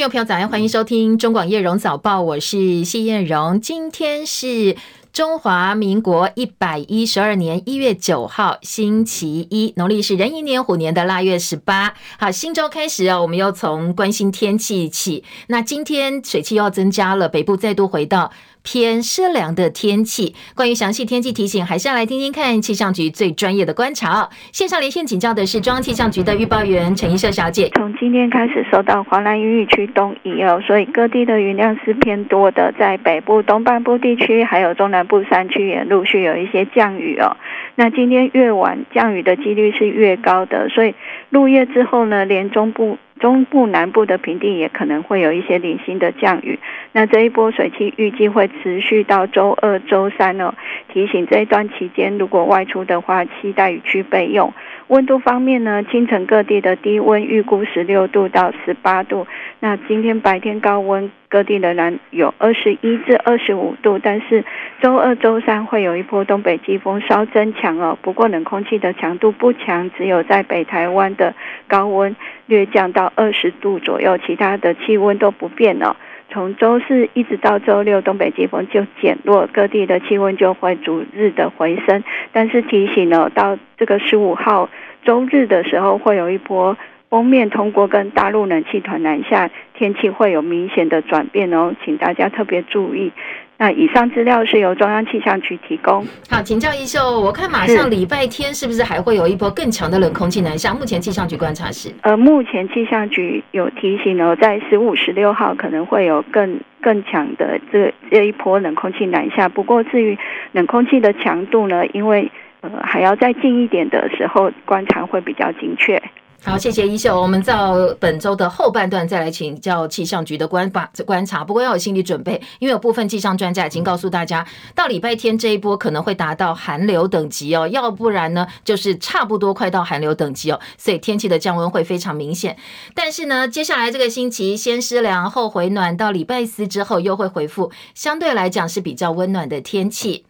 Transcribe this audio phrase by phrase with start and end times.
[0.00, 3.60] 听众朋友早安，欢迎收听中广叶荣早报，我是谢燕荣。
[3.60, 4.74] 今天是
[5.12, 11.92] 中华民国一百一十二年一月九号，星期一，农历是壬寅年虎年的腊月十八。
[12.18, 15.22] 好，新周开始哦，我们又从关心天气起。
[15.48, 18.32] 那今天水汽又要增加了，北部再度回到。
[18.62, 24.28] 偏湿凉的天气，关于详细天气提醒，还是要来听听看气象局最专业的观察。
[24.52, 27.70] 线上连线请教的是中央气象局的预报员陈一社小姐。
[27.74, 37.36] 从今天开始受到华南云雨区东移哦，所以各地的云量是偏多的，在北部东半部地区，还有中南部山区也陆续有一些降雨哦。
[37.76, 40.94] 那今天越晚降雨的几率是越高的，所以
[41.30, 42.98] 入夜之后呢，连中部。
[43.20, 46.58] 中部南部的平地也可能会有一些零星的降雨，
[46.92, 50.54] 那这一波水汽预计会持续到周二、周三哦。
[50.92, 54.52] 提醒这一段期间，如果外出的话，携带雨具备用。
[54.88, 59.24] 温度方面呢，清晨各地的低温预估十六度到十八度。
[59.60, 64.00] 那今天白天高温，各地仍然有二十一至二十五度。
[64.02, 64.44] 但是
[64.82, 71.32] 周二、周三会有一波东北季风稍增强哦，不过冷空气的强度不强，只有在北台湾的
[71.68, 72.16] 高温
[72.46, 75.94] 略降到二十度左右，其他的气温都不变哦。
[76.30, 82.02] 从周四一直到周六，东北季风就减弱，各地的气温就会逐日的回升。
[82.32, 84.70] 但是提醒呢，到这个十五号
[85.04, 86.76] 周日的时候，会有一波
[87.10, 93.12] 锋面通过跟大陆冷气团南下，天气会有明显的转变哦，请大家特别注意。
[93.58, 96.06] 那以上资料是由中央气象局提供。
[96.30, 100.72] 好，请教一秀，我看马上礼拜天是不是还会有一波更强的冷空气南下？
[100.72, 109.48] 目前气象局观察是，呃，目前气象局有提醒哦，在十五、十六号可能会有更更强的这这一波冷空气南下。
[109.48, 110.16] 不过至于
[110.52, 116.00] 冷空气的强度呢，因为呃还要再近一点的时候观察会比较精确。
[116.42, 117.20] 好，谢谢一秀。
[117.20, 121.44] 我们到本周的后半段再来请教气象局的观法观察。
[121.44, 124.44] 不过要有心理准备，因为有部分气象专家已经告诉大家，
[124.74, 132.56] 到礼拜天这一波可能会达到寒流等级哦，要不然呢就是差不多快到寒流等级哦，所以天气的降温会非常明显。
[132.94, 140.24] 但是呢，接下来这个星期先湿凉后回暖，到礼拜四之后又会回复相对来讲是比较温暖的天气。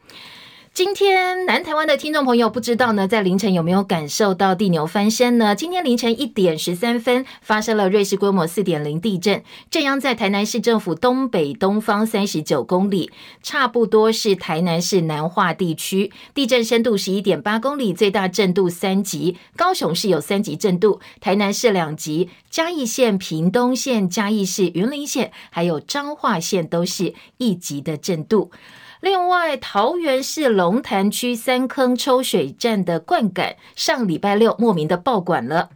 [0.73, 5.55] 今天南台湾的听众朋友不知道呢，在凌晨有没有感受到地牛翻身呢？
[5.55, 13.11] 今天凌晨一点十三分发生了瑞士规模四点零地震，震央在台南市政府东北东方三十九公里，
[13.43, 16.13] 差不多是台南市南化地区。
[16.35, 19.37] 地震深度十一点八公里，最大震度三级。
[19.57, 28.53] 高雄市有三级震度，台南市两级，嘉义县、屏东县、嘉义市、云林县还有彰化县都是一级的震度。
[29.01, 35.71] 另外，桃园市龙潭区三坑抽水站的灌溉上礼拜六莫名的爆管了。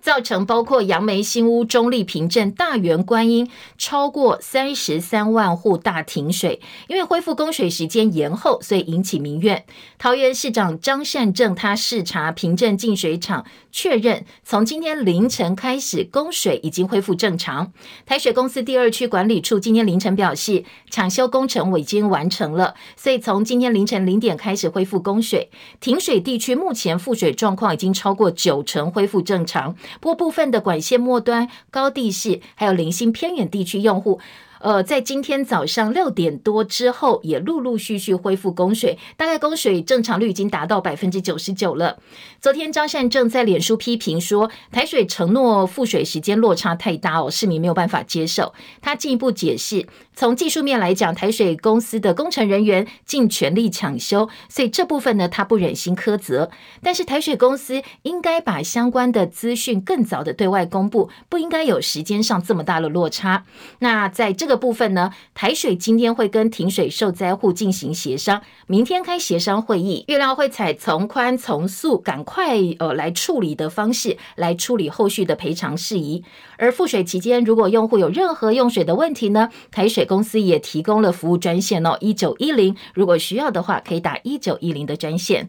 [0.00, 9.64] 造成包括杨梅、新屋、中坜、平镇、大园、观音超过三十三万户大停水，因为恢复供水时间延后，所以引起民怨。
[9.98, 17.72] 桃园市长张善政他视察平镇净水厂，确认从今天凌晨开始供水已经恢复正常。
[18.06, 25.50] 台水公司第二区管理处今天凌晨表示，抢修工程我已经完成了，所以从今天凌晨零点开始恢复供水。
[25.80, 29.76] 停水地区目前覆水状况已经超过九成恢复正常。
[30.00, 34.20] 不过部分的管线末端、高地势还有零星偏远地区用户。
[34.60, 41.98] 呃，在今天早上六点多之后，也陆陆续续恢复供水，大概供水正常率已经达到百分之九十九了。
[42.40, 48.52] 昨天张善政在脸书批评说，台水承诺复水时间落差太大哦，市民没有办法接受。
[48.82, 56.50] 他进一步解释，从技术面来讲，台水公司的工程人员尽全力抢修，所以这部分呢，他不忍心苛责。
[56.82, 63.46] 但是台水公司应该把相关的资讯更早的对外公布，不应该有时间上这么大的落差。
[63.78, 64.49] 那在这个。
[64.50, 76.24] 这部分呢，台水今天会跟停水受灾户进行协商，明天开协商会议，预料会采从宽从速、赶快呃来处理的方式来处理后续的赔偿事宜。
[76.58, 85.48] 而复水期间，如果用户有任何用水的问题呢，台水公司也提供了服务专线哦，一九一零，如果需要的话，可以打一九一零的专线。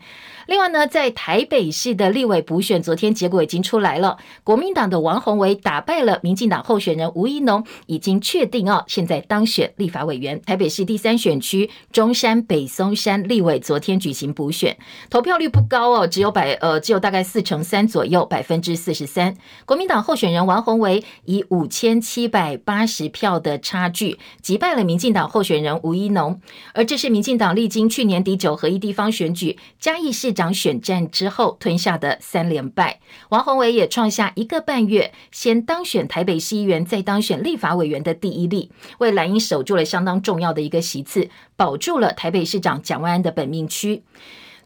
[0.51, 4.17] 另外呢，在台北市的立委补选，昨天结果已经出来了。
[4.43, 10.41] 国民党的王鸿薇打败了民进党候选人吴怡农，已经确定哦，现在当选立法委员。
[10.41, 14.77] 台北市第三选区中山北松山立委昨天举行补选，
[15.09, 19.37] 投票率不高哦，只有百呃只有大概四成三左右，百分之四十三。
[19.65, 26.41] 国民党候选人王鸿薇以五千七百八十票的差距击败了民进党候选人吴怡农，
[26.73, 30.40] 而这是民进党历经去年底九合一地方选举嘉义市长。
[30.41, 32.99] 长选战之后吞下的三连败。
[33.29, 44.01] 王宏伟也创下一个半月先当选台北市议员，再当选立法委员的第一例，为蓝营守住了相当重要的一个席次，保住了台北市长蒋万安的本命区。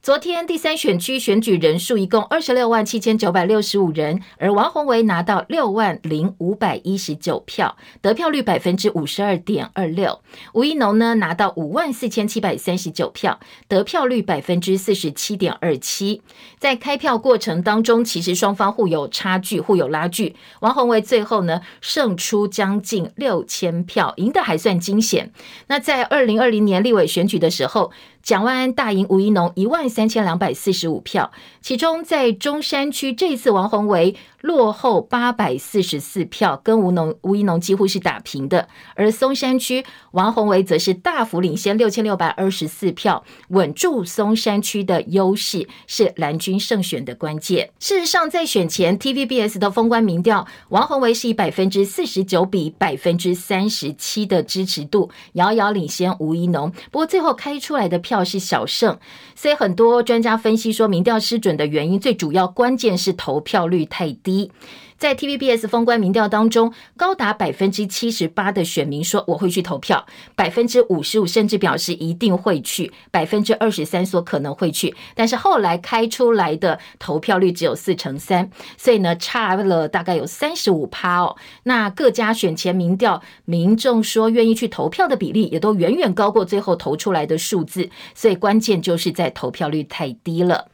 [0.05, 10.21] 昨天第三选区选举人数一共二十六万七千九百六十五人，而王鸿薇拿到六万零五百一十九票，得票率百分之五十二点二六。
[10.53, 16.21] 吴怡农呢拿到五万四千七百三十九票，得票率百分之四十七点二七。
[16.59, 20.35] 在开票过程当中，其实双方互有差距，互有拉锯。
[20.59, 25.31] 王鸿薇最后呢胜出将近六千票，赢得还算惊险。
[25.65, 27.91] 那在二零二零年立委选举的时候，
[28.25, 31.31] 蒋万安大赢吴一农一万三千两百四十五票，
[31.62, 38.68] 其中在中山区这次王宏维落后八百四十四票，跟吴农吴怡农几乎是打平的。
[38.95, 47.69] 而松山区王鸿薇则是大幅领先六千六百二十四票，稳住松山区的优势，是蓝军胜选的关键。
[47.80, 56.69] 事实上，在选前 TVBS 的封关民调，王鸿薇是以百分之四十九比百分之三十七的支持度遥遥领先吴怡农。
[56.91, 58.25] 不过最后开出来的票。
[58.25, 58.98] 是小胜，
[59.36, 64.34] 所以很多专家分析说，民调失准的原因最主要关键是投票率太低。
[64.35, 64.51] 一
[64.97, 70.05] 在 TVBS 封关民调当中，高达百分之七十八的选民说我会去投票，
[70.35, 74.95] 百分之五十五甚至表示一定会去，百分之二十三说可能会去。
[75.13, 81.35] 但是后来开出来的投票率只有四成三，所以呢差了大概有三十五趴哦。
[81.63, 90.69] 那各家选前民调，民众说愿意去投票的比例也都远远高过最后投出来的数字，所以关键就是在投票率太低了。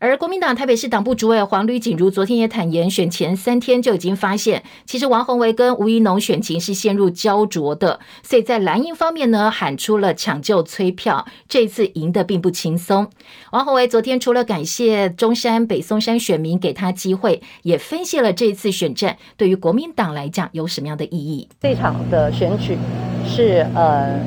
[0.00, 13.06] 而国民党台北市党部主委黄吕锦如昨天也坦言，选前三天就已经发现，其实王宏维跟吴怡农选情是陷入焦灼的，所以在蓝营方面呢，喊出了抢救催票，这次赢得并不轻松。
[13.52, 21.46] 王宏维昨天除了感谢中山北松山选民给他机会，也分析了这次选战对于国民党来讲有什么样的意义。
[21.60, 22.78] 这场的选举
[23.28, 24.18] 是呃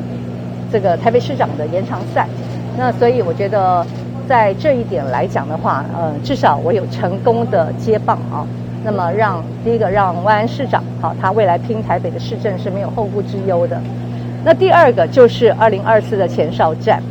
[0.71, 2.29] 这个台北市长的延长赛，
[2.77, 3.83] 那所以我觉得。
[4.27, 8.45] 在这一点来讲的话，呃，至少我有成功的接棒啊。
[8.85, 13.79] 那么让第一个让万安市长好，他未来拼台北的市政是没有后顾之忧的。
[14.43, 17.01] 那第二个就是二零二四的前哨战。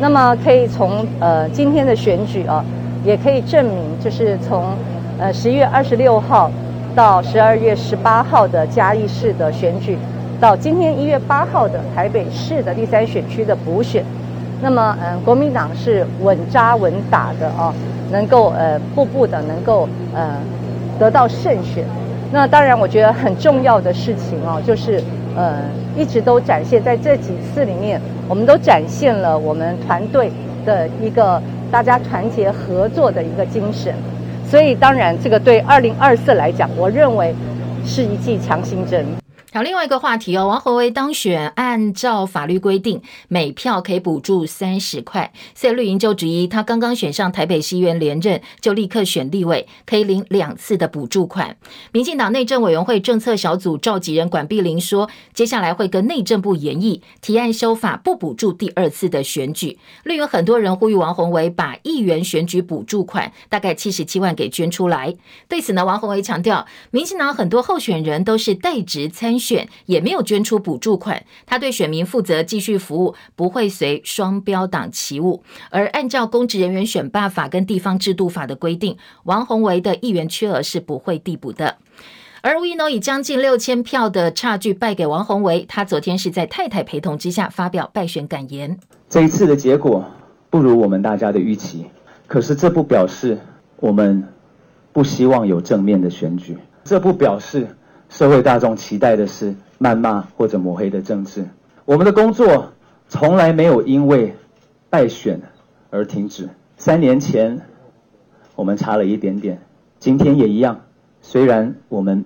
[0.00, 2.64] 那么可以从呃今天的选举啊，
[3.04, 4.72] 也可以证明，就是从
[5.18, 6.50] 呃十一月二十六号
[6.94, 9.98] 到十二月十八号的嘉义市的选举，
[10.40, 14.04] 到今天一月八号的台北市的第三选区的补选。
[14.60, 17.72] 那么，嗯，国民党是稳扎稳打的哦，
[18.10, 20.36] 能够呃步步的能够呃
[20.98, 21.84] 得到胜选。
[22.32, 25.02] 那当然，我觉得很重要的事情哦，就是
[25.36, 25.54] 呃
[25.96, 30.30] 一直都展现在这几次里面，我们都展现了我们团队
[30.66, 31.40] 的一个
[31.70, 33.94] 大家团结合作的一个精神。
[34.44, 37.34] 所以，当然这个对二零二四来讲，我认为
[37.84, 39.06] 是一剂强心针。
[39.50, 45.32] 好，另外一个话题哦，王鸿薇当选，按照法律规定，每票可以补助三十块。
[45.54, 51.56] 所以绿营就质疑他刚刚选上台北市议员连任，就立刻选立委，可以领两次的补助款。
[51.92, 59.78] 民进党内政委员会政策小组召集人管碧玲说，接下来会跟内政部研议提案修法，不补助第二次的选举。
[60.04, 65.16] 绿营很多人呼吁王鸿薇把议员选举补助款大概七十七万给捐出来。
[65.48, 75.42] 对此呢，王鸿薇强调，民进党很多候选人都是代职参选也没有捐出补助款，他对选民负责，继续服务，不会随双标党起舞。
[75.70, 81.76] 而按照公职人员选罢法跟地方制度法的规定，王鸿薇的议员缺额是不会递补的。
[82.40, 88.78] 而吴怡农以将近六千票的差距败给王鸿薇，他昨天是在太太陪同之下发表败选感言。
[89.08, 90.04] 这一次的结果
[90.50, 91.86] 不如我们大家的预期，
[92.26, 93.38] 可是这不表示
[93.76, 94.28] 我们
[94.92, 97.68] 不希望有正面的选举，这不表示。
[98.08, 101.44] 社会大众期待的是谩骂或者抹黑的政治。
[101.84, 102.72] 我们的工作
[103.08, 104.34] 从来没有因为
[104.90, 105.40] 败选
[105.90, 106.48] 而停止。
[106.76, 107.60] 三年前
[108.54, 109.60] 我们差了一点点，
[109.98, 110.80] 今天也一样。
[111.20, 112.24] 虽然我们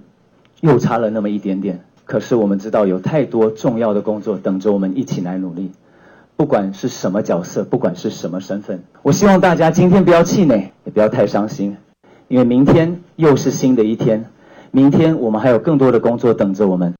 [0.60, 5.72] 又差了那么一点点，可是我们知道有太多重要的工作等着我们一起来努力。
[6.36, 11.76] 不管是什么角色，不管是什么身份，我希望大家今天不要气馁，也不要太伤心，
[12.28, 14.24] 因为明天又是新的一天。
[14.74, 16.94] 明天我们还有更多的工作等着我们。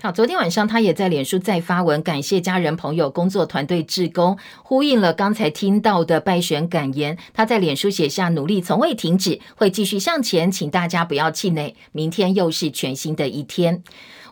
[0.00, 7.18] 好，昨天晚上他也在脸书再发文，感谢家人、朋友、工作团队、志工，呼应了刚才听到的败选感言。
[7.34, 11.74] 他在脸书写下：努力从未停止，会继续向前，请大家不要气馁。
[11.90, 13.82] 明天又是全新的一天。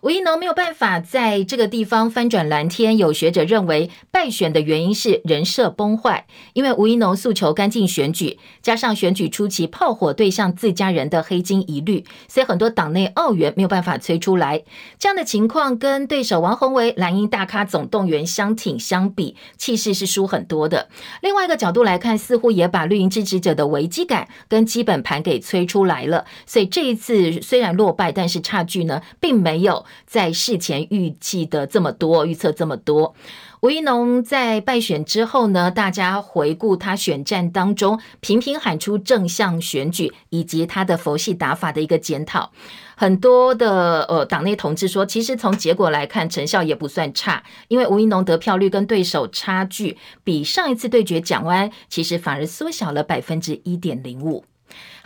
[0.05, 14.63] 吴怡农没有办法在这个地方翻转蓝天，有学者认为败选的原因是人设崩坏，因为吴怡农诉求干净选举，加上选举初期炮火对向自家人的黑金疑虑，所以很多党内澳元没有办法催出来。
[14.99, 20.91] 这样的情况跟对手王鸿薇蓝营大咖总动员相挺相比，气势是输很多的。
[21.23, 26.27] 另外一个角度来看，似乎也把绿营支持者的危机感跟基本盘给催出来了。
[26.45, 29.83] 所以这一次虽然落败，但是差距呢，并没有。
[30.07, 33.15] 在事前预计的这么多，预测这么多，
[33.61, 42.53] 吴一农在败选之后呢，大家回顾他选战当中频频喊出正向选举以及他的佛系打法的一个检讨，
[42.97, 54.45] 很多的呃党内同志说，其实从结果来看，成效也不算差，因为吴一农得票率跟对手差距比上一次对决蒋万，其实反而缩小了百分之一点零五。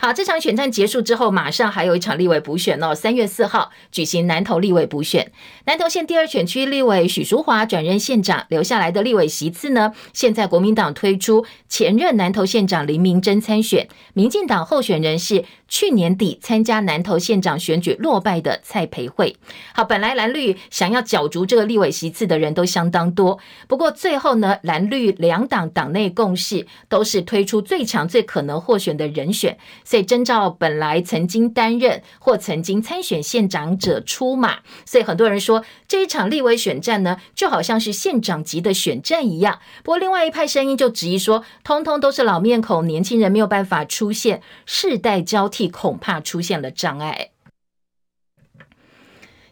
[0.01, 2.95] 好，这场选战结束之后，马上还有一场立委补选哦。
[2.95, 5.29] 三月四号举行南投立委补选，
[5.65, 9.93] 南投县第二选区立委许淑华转任县长，留下来的立委席次呢？
[10.13, 19.35] 现在国民党推出前任南投县长林明珍参选，民进党候选人是去年底参加南投县长选举落败的蔡培慧。
[19.73, 29.57] 好，本来蓝绿想要角逐这个立委席次的人都相当多，不过最后呢，蓝绿两党党内共识都是推出最强、最可能获选的人选。
[29.83, 39.59] 所以征召本来曾经担任或曾经参选县长者出马，所以很多人说这一场立委选战呢，就好像是县长级的选战一样。
[39.83, 47.31] 不过另外一派声音就质疑说，通通都是老面孔，年轻人没有办法出现，世代交替恐怕出现了障碍。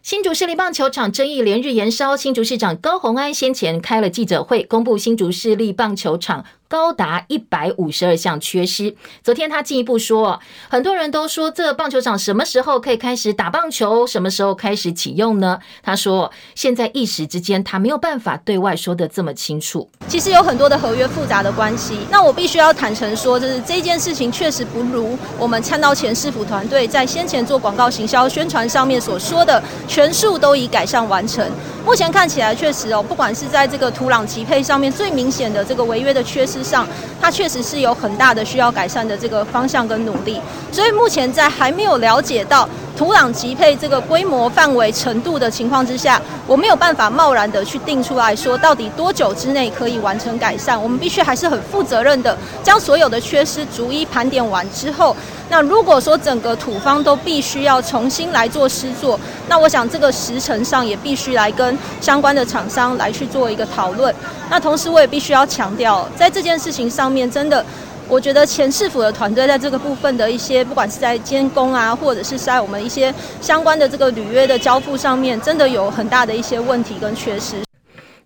[0.00, 6.46] 新竹市立棒球场争议连日延烧，新竹市长高鸿安先前开了记者会，公布新竹市立棒球场。
[6.68, 8.94] 高达一百五十二项缺失。
[9.24, 15.58] 昨天他进一步说，很多人都说这棒球场什么时候可以开始打棒球，什么时候开始启用呢？
[15.82, 19.88] 他说，现在一时之间他没有办法对外说的这么清楚。
[20.06, 31.48] 其实有很多的合约复杂的关系，那我必须要坦诚说，就是这件事情确实不如我们参到前市府团队在先前做广告行销宣传上面所说的全数都已改善完成。
[31.84, 36.86] 目前看起来确实哦，不管是在这个土壤级配上面最明显的这个违约的缺失上，
[37.20, 40.40] 它确实是有很大的需要改善的这个方向跟努力。
[40.70, 42.68] 所以目前在还没有了解到
[42.98, 50.82] 土壤级配这个规模范围程度的情况之下，我没有办法贸然的去定出来说到底多久之内可以完成改善。
[50.82, 55.14] 我们必须还是很负责任的将所有的缺失逐一盘点完之后。
[55.50, 64.12] 那如果说整个土方都必须要重新来做施作，那我想这个时程上也必须来跟相关的厂商来去做一个讨论。
[64.50, 67.64] 那同时我也必须要强调，在这件事情上面，真的，
[68.08, 77.67] 我觉得前市府的团队在这个部分的一些，不管是在监工啊，或者是在我们一些相关的这个履约的交付上面，真的有很大的一些问题跟缺失。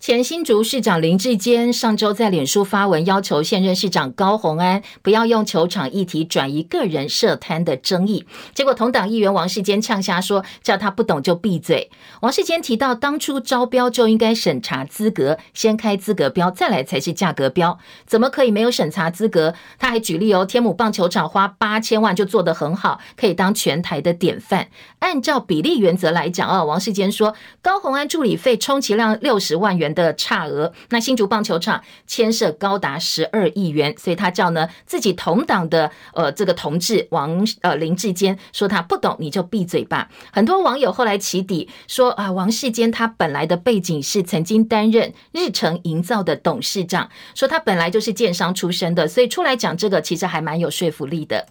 [0.03, 8.27] 前新竹市长林志坚上周在脸书发文，要求现任市长高虹安不要用球场议题转移个人涉贪的争议。
[8.53, 11.89] 结果同党议员王世坚呛下说，叫他不懂就闭嘴。
[12.21, 19.55] 王世坚提到，当初招标就应该审查资格，先开资格标，再来才是价格标，怎么可以没有审查资格？
[19.79, 24.67] 他还举例哦，天母棒球场花八千万就做得很好，可以当全台的典范。
[24.99, 29.92] 按照比例原则来讲啊，王世坚说，高虹安助理费充其量六十万元。
[29.95, 40.09] 的差额，那新竹棒球场牵涉高达十二亿元，所以他叫呢自己同党的呃这个同志王呃林志坚说他不懂，你就闭嘴吧。
[40.33, 51.47] 很多网友后来起底说啊，王世坚他本来的背景是曾经担任日成营造的董事长，说他本来就是建商出身的，所以出来讲这个其实还蛮有说服力的。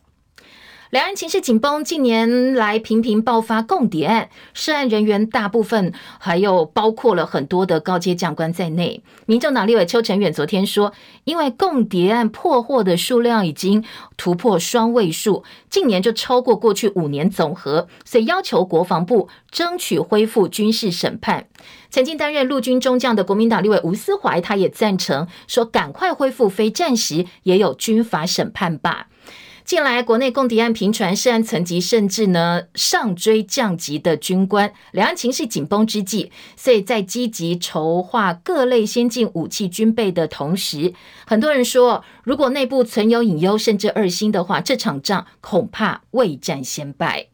[0.91, 9.01] 两岸情势紧绷，近年来频频爆发共谍案，涉案人员大部分还有包括了很多的高阶将官在内。
[9.25, 10.91] 民众党立委邱成远昨天说，
[11.23, 13.85] 因为共谍案破获的数量已经
[14.17, 21.47] 突破双位数，近年就超过过去五年总和，所以要求国防部争取恢复军事审判。
[21.89, 29.07] 曾经担任陆军中将的国民党立委吴思怀，他也赞成说，赶快恢复非战时也有军法审判吧。
[29.71, 34.73] 近来，国内共谍案频传，涉案层级甚至呢上追降级的军官。
[34.91, 40.93] 两岸情势紧绷之际，所以在积极筹划各类先进武器军备的同时，
[41.25, 47.30] 很多人说，如果内部存有隐忧甚至二心的话，这场仗恐怕未战先败。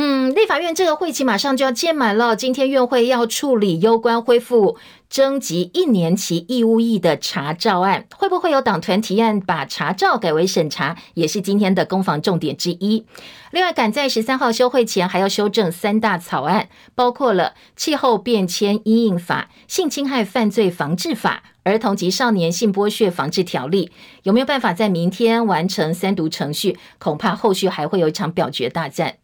[0.00, 4.78] 嗯，立法院这个会期马上就要届满了，今天院会要处理攸关恢复
[5.10, 13.04] 征集一年期义务役的查照案，会不会有党团提案把查照改为审查，也是今天的攻防重点之一。
[13.50, 23.90] 另外，赶在十三号休会前还要修正三大草案，包括了气候变迁因应法、性侵害犯罪防治法、儿童及少年性剥削防治条例，
[24.22, 26.78] 有没有办法在明天完成三读程序？
[27.00, 29.16] 恐怕后续还会有一场表决大战。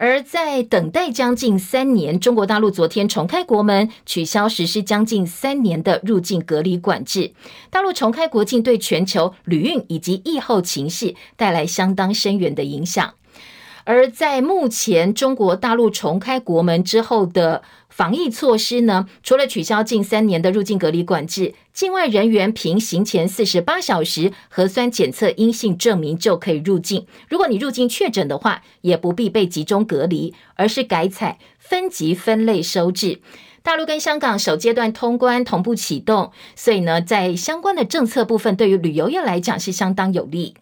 [0.00, 7.34] 而在等待将近三年，中国大陆昨天重开国门，取消实施将近三年的入境隔离管制。
[7.68, 13.12] 大陆重开国境，对全球旅运以及疫后情势带来相当深远的影响。
[13.90, 27.04] 而在目前中国大陆重开国门之后的防疫措施呢，除了取消近三年的入境隔离管制，境外人员凭行前四十八小时核酸检测阴性证明就可以入境。
[27.28, 33.18] 如果你入境确诊的话，也不必被集中隔离，而是改采分级分类收治。
[33.64, 40.54] 大陆跟香港首阶段通关同步启动，所以呢，在相关的政策部分，对于旅游业来讲是相当有利。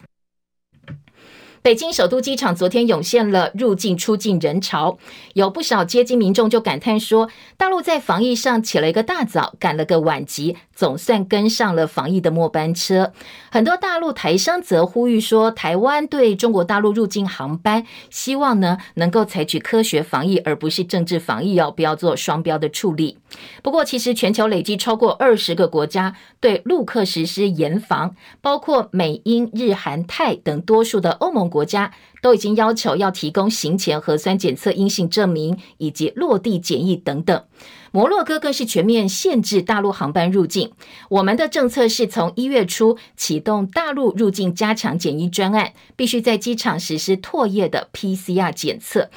[1.61, 4.97] 北京首都机场昨天涌现了入境出境人潮，
[5.33, 13.11] 有不少接机民众就感叹说，大陆在防疫上起了一个大早，赶了个晚集，总算跟上了防疫的末班车。
[13.51, 23.17] 很多大陆台商则呼吁说，台湾对中国大陆入境航班，希望呢能够采取科学防疫，而不是政治防疫哦，不要做双标的处理。
[23.61, 31.49] 不过，其实全球累计超过二十个国家对陆客实施严防，包括美、英、日、韩、泰等多数的欧盟。
[31.49, 37.43] 国家都已经要求要提供行前核酸检测阴性证明以及落地检疫等等。
[37.91, 40.71] 摩洛哥更是全面限制大陆航班入境。
[41.09, 49.09] 我们的政策是从一月初启动大陆入境加强检疫专案，必须在机场实施唾液的 PCR 检测。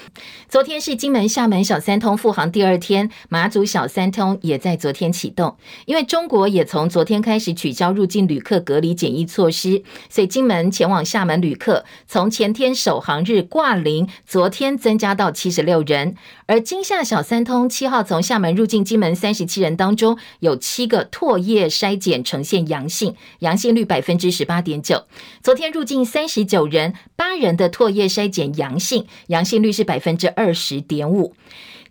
[0.49, 5.57] 昨天是金门、厦门小三通复航第二天，马祖小三通也在昨天启动。
[5.87, 16.17] 因为中国也从昨天开始取消入境旅客隔离检疫措施，所以金门前往厦门旅客从前天首航日挂零，昨天增加到七十六人。
[16.47, 25.03] 而金厦小三通七号从厦门入入境金门三十七人当中，有七个唾液筛检呈现阳性，阳性率百分之十八点九。
[25.43, 31.35] 昨天入境三十九人，八人的唾液筛检阳性，阳性率是百分之二十点五。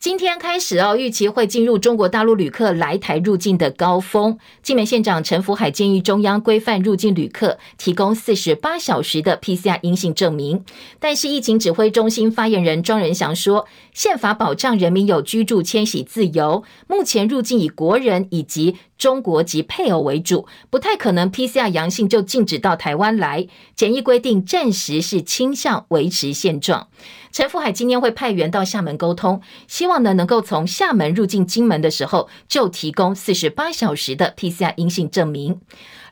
[0.01, 4.35] 今天开始哦，预期会进入中国大陆旅客来台入境的高峰。
[4.63, 10.65] 金门县长陈福海建议中央规范入境旅客提供四十八小时的 PCR 阴性证明。
[10.99, 23.47] 但是疫情指挥中心发言人庄人祥说，宪法保障人民有居住迁徙自由，目前入境以国人以及中国籍配偶为主，不太可能 PCR 阳性就禁止到台湾来。
[23.75, 26.87] 检疫规定暂时是倾向维持现状。
[27.31, 35.61] 陈福海今天会派员到厦门沟通，希望呢能够从厦门入境金门的时候就提供四十八小时的 PCR 阴性证明。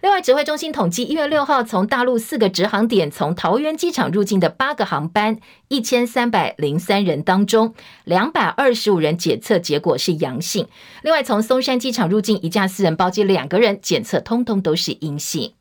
[0.02, 7.74] 另外，指挥中心统计，一月六号从大陆四个直航点从桃园机场入境的八个航班，一千三百零三人当中，
[8.06, 10.68] 两百二十五人检测结果是阳性。
[11.04, 15.52] 另外，从松山机场入境一架私人包机两个人检测通通都是阴性。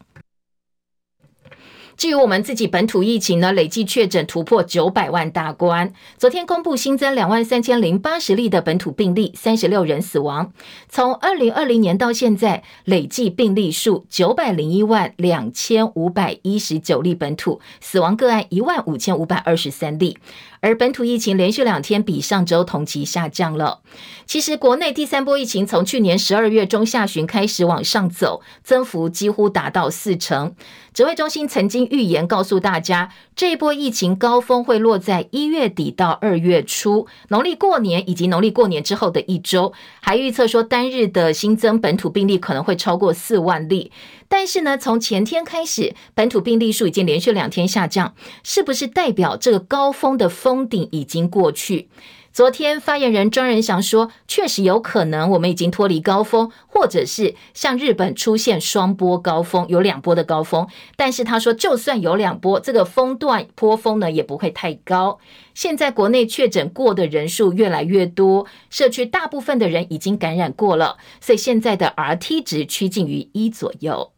[1.98, 5.92] 至于我们自己本土疫情呢，累计确诊突破九百万大关。
[6.16, 10.52] 昨天公布新增两万三千零八十例的本土病例，三十六人死亡。
[10.88, 20.16] 从二零二零年到现在，累计病例数九百零一万两千五百一十九例本土，死亡个案一万五千五百二十三例。
[20.60, 23.80] 而本土疫情连续两天比上周同期下降了。
[24.26, 30.54] 其实，国内第三波疫情从去年十二月中下旬开始往上走，增幅几乎达到四成。
[30.92, 43.92] 指挥中心曾经预言告诉大家，这一波疫情高峰会落在一月底到二月初，农历过年以及农历过年之后的一周，还预测说单日的新增本土病例可能会超过四万例。
[44.28, 48.14] 但是呢，从前天开始，本土病例数已经连续两天下降，
[48.44, 51.88] 是不是代表这个高峰的峰顶已经过去？
[52.30, 60.68] 昨天发言人庄人祥说，确实有可能我们已经脱离高峰，或者是像日本出现双波高峰，有两波的高峰。
[60.94, 65.18] 但是他说，就算有两波，这个峰段波峰呢也不会太高。
[65.54, 74.12] 现在国内确诊过的人数越来越多，社区大部分的人已经感染过了，所以现在的 RT 值趋近于一左右。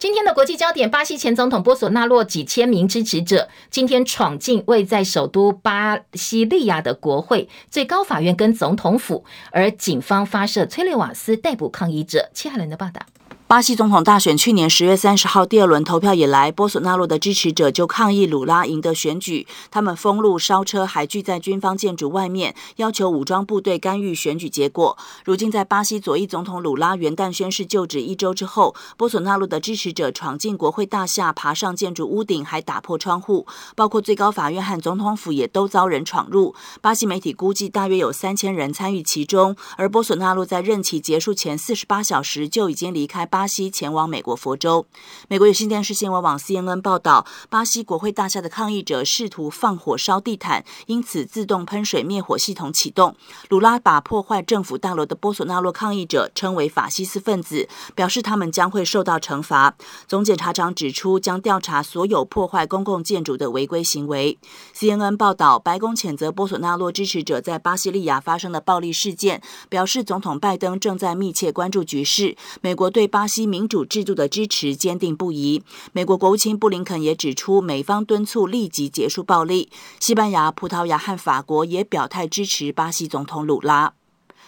[0.00, 12.30] 今天的国际焦点，巴西前总统波索纳洛几千名支持者今天闯进位在首都巴西利亚的国会、最高法院跟总统府，而警方发射催泪瓦斯逮捕抗议者。
[12.32, 13.02] 切海伦的报道。
[13.50, 24.96] 巴西总统大选去年十月三十号第二轮投票以来，波索纳洛的支持者就抗议鲁拉赢得选举，他们封路、烧车，还聚在军方建筑外面，要求武装部队干预选举结果。
[25.24, 36.54] 如今，在巴西左翼总统鲁拉元旦宣誓就职一周之后，波索纳洛的支持者闯进国会大厦，爬上建筑屋顶，还打破窗户，包括最高法院和总统府也都遭人闯入。
[36.80, 43.39] 巴西媒体估计，大约有三千人参与其中，而波索纳洛在任期结束前四十八小时就已经离开巴。
[43.40, 44.84] 巴西前往美国佛州。
[45.26, 53.16] 美国有线电视新闻网 CNN 报道，巴西国会大厦的抗议者试图放火烧地毯，因此自动喷水灭火系统启动。
[53.48, 59.74] 鲁拉把破坏政府大楼的波索纳洛抗议者称为法西斯分子，表示他们将会受到惩罚。
[60.06, 64.38] 总检察长指出，将调查所有破坏公共建筑的违规行为。
[64.76, 72.36] CNN 报道，白宫谴责波索纳洛支持者在巴西利亚发生的暴力事件，表示总统拜登正在密切关注局势。
[72.60, 75.62] 美国对巴西民主制度的支持坚定不移。
[75.92, 79.70] 美国国务卿布林肯也指出，美方敦促立即结束暴力。
[80.00, 83.94] 西班牙、葡萄牙和法国也表态支持巴西总统鲁拉。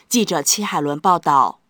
[0.09, 1.62] 记者戚海伦报道。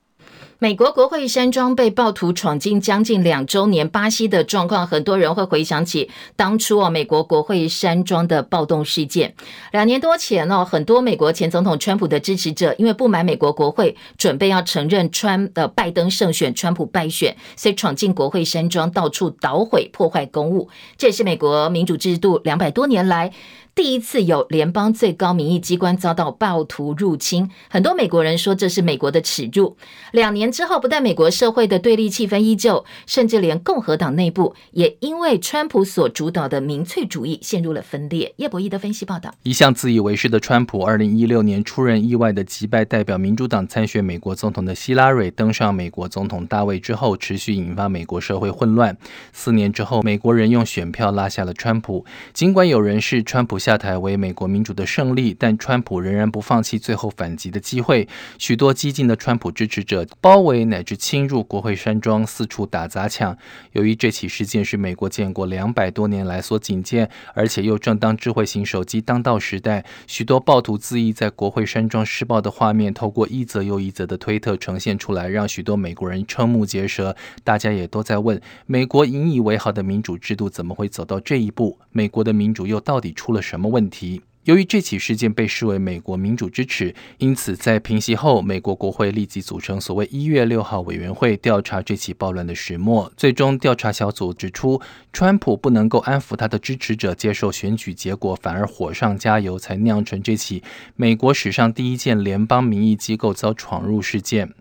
[0.62, 9.34] 美国国会山庄被暴徒闯进将近两周年，巴西的状况，很多人会回想起当初哦，美国国会山庄的暴动事件。
[9.72, 20.68] 两年多前哦，很多美国前总统川普的支持者因为不满美国国会准备要承认川的拜登胜选，川普败选，所以闯进国会山庄，到处捣毁、破坏公务。
[20.96, 23.32] 这也是美国民主制度两百多年来。
[23.74, 29.78] 第一次有联邦最高民意机关遭到暴徒入侵，很多美国人说这是美国的耻辱。
[30.12, 38.34] 两年之后，不但美国社会的对立气氛依旧，甚至连共和党内部也因为川普所主导的民粹主义陷入了分裂。
[38.36, 48.94] 叶博弈的分析报道：一向自以为是的川普，二零一六年出任意外的击败代表民主党参选美国总统的希拉蕊登上美国总统大位之后，持续引发美国社会混乱。
[49.32, 52.04] 四年之后，美国人用选票拉下了川普，
[52.34, 58.08] 尽管有人是川普下台为美国民主的胜利，但川普仍然不放弃最后反击的机会。
[58.36, 63.38] 许多激进的川普支持者包围乃至侵入国会山庄，四处打砸抢。
[63.70, 77.14] 由于这起事件是美国建国两百多年来所仅见，而且又正当智慧型手机当道时代，许多暴徒恣意在国会山庄施暴的画面，透过一则又一则的推特呈现出来，让许多美国人瞠目结舌。
[77.44, 81.78] 大家也都在问：美国引以为豪的民主制度怎么会走到这一步？
[81.92, 84.22] 美国的民主又到底出了什什么问题？
[84.44, 93.12] 由于这起事件被视为美国民主之耻，因此在平息后，美国国会立即组成所谓“一月六号委员会”调查这起暴乱的始末。
[93.14, 94.80] 最终，调查小组指出，
[95.12, 100.62] 川普不能够安抚他的支持者，接受选举结果，反而火上加油，才酿成这起
[100.96, 104.54] 美国史上第一件联邦民意机构遭闯入事件。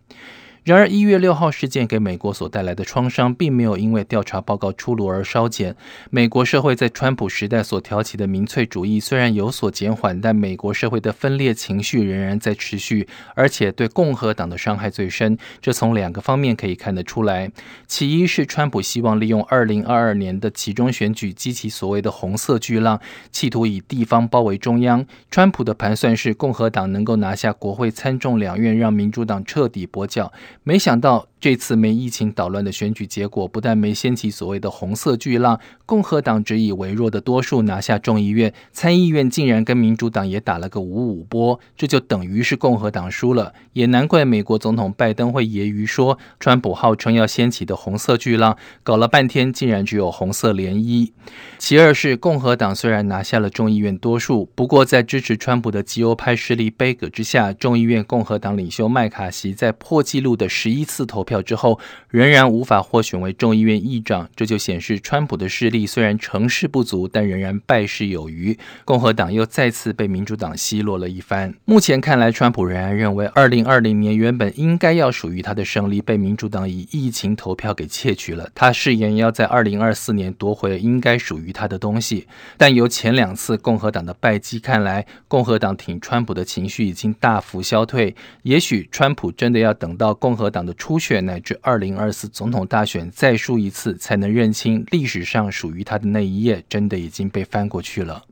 [0.63, 5.75] 然而，一月六号事件给美国所带来的创伤，并没有因为调查报告出炉而稍减。
[6.11, 15.35] 美国社会在川普时代所挑起的民粹主义虽然有所减缓，但美国社会的分裂情绪仍然在持续，而且对共和党的伤害最深。
[15.59, 17.51] 这从两个方面可以看得出来：
[17.87, 22.99] 其一是川普希望利用二零二二年的其中选举激起所谓的“红色巨浪”，
[23.33, 25.03] 企图以地方包围中央。
[25.31, 30.31] 川普的盘算是共和党能够拿下国会参众两院，让民主党彻底跛脚。
[30.63, 31.30] 没想到。
[31.41, 43.53] 这次没疫情捣乱的选举结果，不但没掀起所谓的红色巨浪，共和党只以微弱的多数拿下众议院，参议院竟然跟民主党也打了个五五波，这就等于是共和党输了。
[43.73, 51.11] 也难怪美国总统拜登会揶揄说，川普号称要掀起的红色巨浪，搞了半天竟然只有红色涟漪。
[51.57, 61.30] 其二是共和党虽然拿下了众议院多数，不过在支持川普的极右派势力杯葛之下，众议院共和党领袖麦卡锡在破纪录的十一次投票。
[61.31, 68.57] 票之后仍然无法获选为众议院议长，这就显示川普的势力虽然成事不足，但仍然败势有余。
[68.83, 71.53] 共和党又再次被民主党奚落了一番。
[71.63, 78.49] 目前看来，川普仍然认为，二零二零年原本应该要属于他的胜利，被民主党以疫情投票给窃取了。
[78.53, 82.27] 他誓言要在二零二四年夺回应该属于他的东西。
[82.57, 88.13] 但由前两次共和党的败绩看来，共和党挺川普的情绪已经大幅消退。
[88.41, 91.20] 也许川普真的要等到共和党的初选。
[91.21, 98.23] 乃至二零二四总统大选再输一次，才能认清历史上属于他的那一页，真的已经被翻过去了。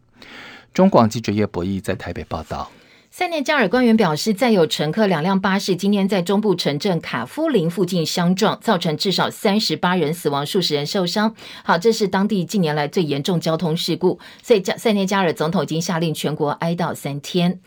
[0.73, 2.71] 中广记者叶博弈在台北报道。
[3.11, 11.33] 塞内加尔官员表示，载有乘客两辆巴士今天在中部城镇卡夫林附近相撞，造成至少三十八人死亡，数十人受伤。
[11.63, 17.59] 好，这是当地近年来最严重交通事故，所以塞内加尔总统已经下令全国哀悼三天。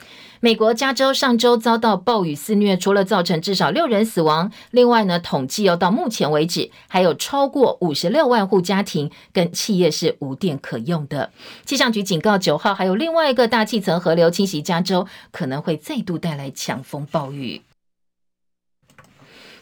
[0.45, 11.31] 美国加州上周遭到暴雨肆虐，除了造成至少六人死亡，另外呢，统计要到目前为止，还有超过五十六万户家庭跟企业是无电可用的。
[11.65, 17.63] 气象局警告，九号还有另外一个大气层河流侵袭加州，可能会再度带来强风暴雨。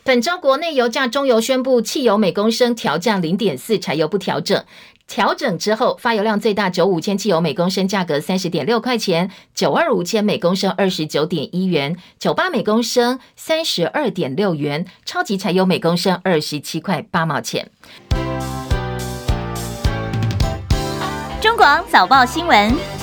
[0.02, 4.64] 本周国内油价，中油宣布汽油每公升调降零点四，柴油不调整。
[5.10, 17.68] 调整之后，发油量最大九五千汽油每公升价格三十点六块钱，九二五千每公升二十九点一元，九八每公升三十二点六元，超级柴油每公升二十七块八毛钱。
[21.40, 22.99] 中广早报新闻。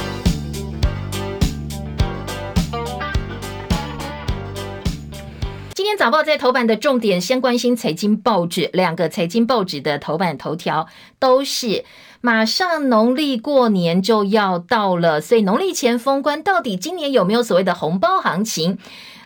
[5.87, 10.85] 今天早报在头版的重点，先关心财经报纸，两个财经报纸的头版头条
[11.17, 11.85] 都是
[12.19, 18.77] 马上农历过年就要到了，所以农历前封关，到底今年有没有所谓的红包行情？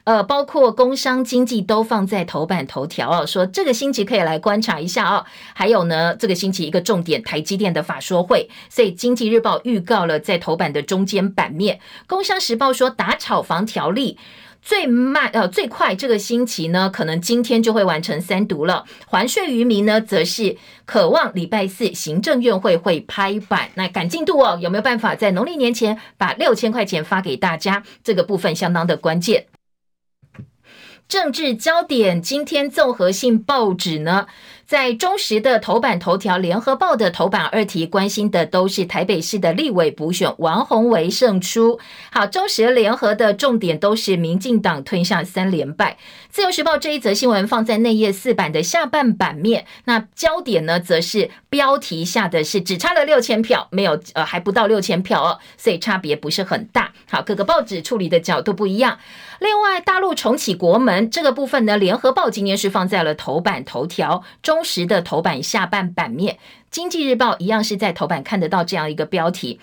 [0.03, 5.25] 呃，包括工商经济都放在头版头条哦，说这个星期可以来观察一下哦。
[5.55, 14.19] 还有呢，这个星期一个重点，台积电的法说会，所以经济日报预告了在头版的中间版面，工商时报说打炒房条例。
[14.61, 18.85] 最慢呃最快这个星期呢，可能今天就会完成三读了。
[19.07, 23.71] 还税于民呢，则是渴望礼拜四行政院会会拍板。
[23.75, 27.83] 那赶进度哦，有没有办法在农历年前把六千块钱发给大家？
[28.03, 29.47] 这个部分相当的关键。
[31.07, 34.27] 政治焦点，今天综合性报纸呢？
[34.71, 41.77] 在中时的头版头条，联合报的头版二题，关心的都是台北市的立委补选，王鸿维胜出。
[42.09, 45.97] 好，中时联合的重点都是民进党吞下三连败。
[46.29, 56.93] 自由时报这一则新闻放在内页四版的下半版面，那焦点呢，则是标题下的是只差了六千票，没有呃还不到六千票哦，所以差别不是很大。
[57.09, 58.97] 好，各个报纸处理的角度不一样。
[59.39, 66.37] 另外，大陆重启国门这个部分呢，联合报今天是放在了头版头条，中时的头版下半版面，
[66.69, 69.59] 经济日报一样是在头版看得到这样一个标题。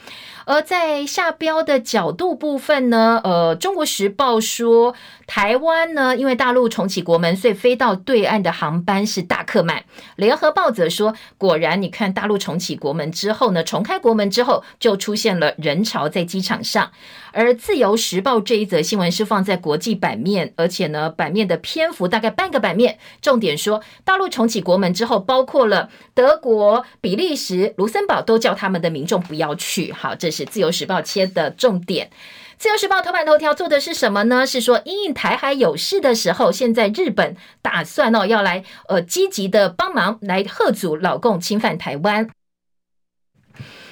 [0.48, 4.94] 而在下标的角度部分呢，呃，中国时报说
[5.26, 9.84] 台湾呢，因为大陆重启国门，所以飞到对岸的航班是大客满。
[10.16, 16.92] 联合报则说，果然，你看大陆重启国门之后呢，重开国门之后，就出现了人潮在机场上。
[17.32, 29.92] 而自由时报这一则新闻是放在国际版面，而且呢，版面的篇幅大概半个版面，重点说大陆重启国门之后，包括了德国、比利时、卢森堡都叫他们的民众不要去。
[29.92, 30.37] 好，这是。
[30.38, 32.10] 是自由时报切的重点。
[32.58, 34.46] 自由时报头版头条做的是什么呢？
[34.46, 42.28] 是说因应台海有事的时候，现在日本打算哦要来呃积极的帮忙来贺阻老共侵犯台湾。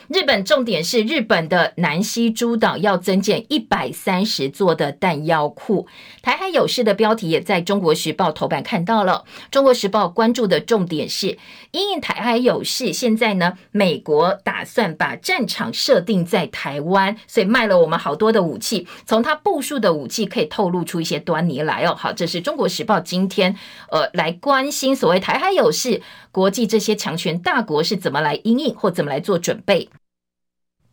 [0.08, 5.88] 日本重点是日本的南西诸岛要增建一百三十座的弹药库。
[6.22, 9.24] 台海有事的标题也在中国时报头版看到了。
[9.50, 11.38] 中国时报关注的重点是，
[11.72, 18.86] 因应台海有事，现在呢，美国打算把战场设定在台湾，所以卖了我们好多的武器。
[19.06, 21.94] 从他部署的武器可以透露出一些端倪来哦。
[21.96, 23.56] 好，这是中国时报今天
[23.90, 29.88] 呃来关心所谓台海有事，国际这些强权大国是怎么来因应或怎么来做准备。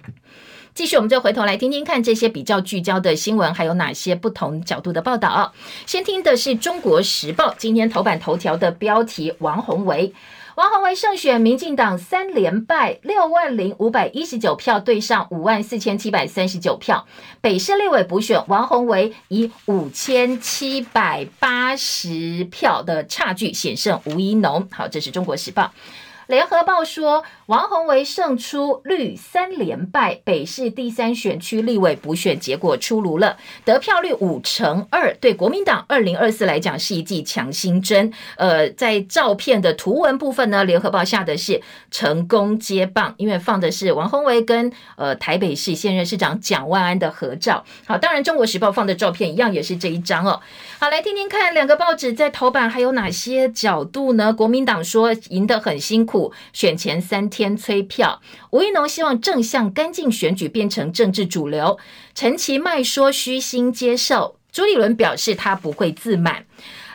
[0.74, 5.54] 继续，我们就回头来听听看这些比较聚焦的新闻，还有哪些不同角度的报道。
[5.86, 10.12] 先听的是《中国时报》今天头版头条的标题：王宏维，
[10.56, 17.06] 王宏维胜选，民进党三连败，六万零五百一十九票对上五万四千七百三十九票。
[17.40, 24.68] 北市立委补选，王宏维以五千七百八十票的差距险胜吴怡农。
[24.72, 25.64] 好，这是《中国时报》。
[26.28, 30.22] 联合报说，王宏维胜出，绿三连败。
[30.24, 38.14] 北市第三选区立委补选结果出炉了，得票率五成二，对国民党二零二四来讲是一剂强心针。
[38.38, 47.66] 呃，在照片的图文部分呢，联合报下的是成功接棒，因为放的是王宏维跟呃台北市现任市长蒋万安的合照。
[47.86, 50.40] 好，当然中国时报放的照片一样也是这一张哦。
[50.80, 54.32] 好，来听听看两个报纸在头版还有哪些角度呢？
[54.32, 56.13] 国民党说赢得很辛苦。
[56.52, 58.22] 选前三天催票，
[58.52, 61.78] 吴怡农希望正向干净选举变成政治主流。
[62.14, 66.46] 陈其迈说虚心接受，朱立伦表示他不会自满。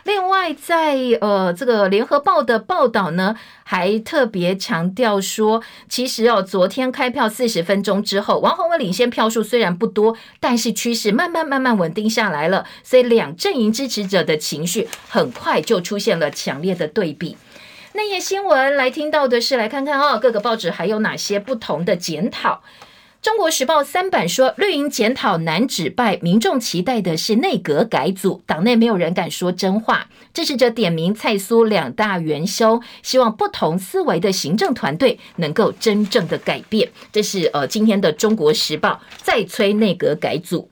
[0.05, 17.37] 另外在，呃这个联合报的报道呢，还特别强调说，其实哦，昨天开票四十分钟之后，王宏文领先票数虽然不多，但是趋势慢慢慢慢稳定下来了，所以两阵营支持者的情绪很快就出现了强烈的对比。
[17.99, 22.63] 内页新闻来听到的是，来看看哦，各个报纸还有哪些不同的检讨。
[23.21, 30.07] 中国时报三版说，绿营检讨难止败，民众期待的是内阁改组，党内没有人敢说真话。
[30.33, 36.89] 支持者点名蔡苏两大元凶，希望不同思维的行政团队能够真正的改变。
[37.11, 40.71] 这是呃今天的中国时报再催内阁改组。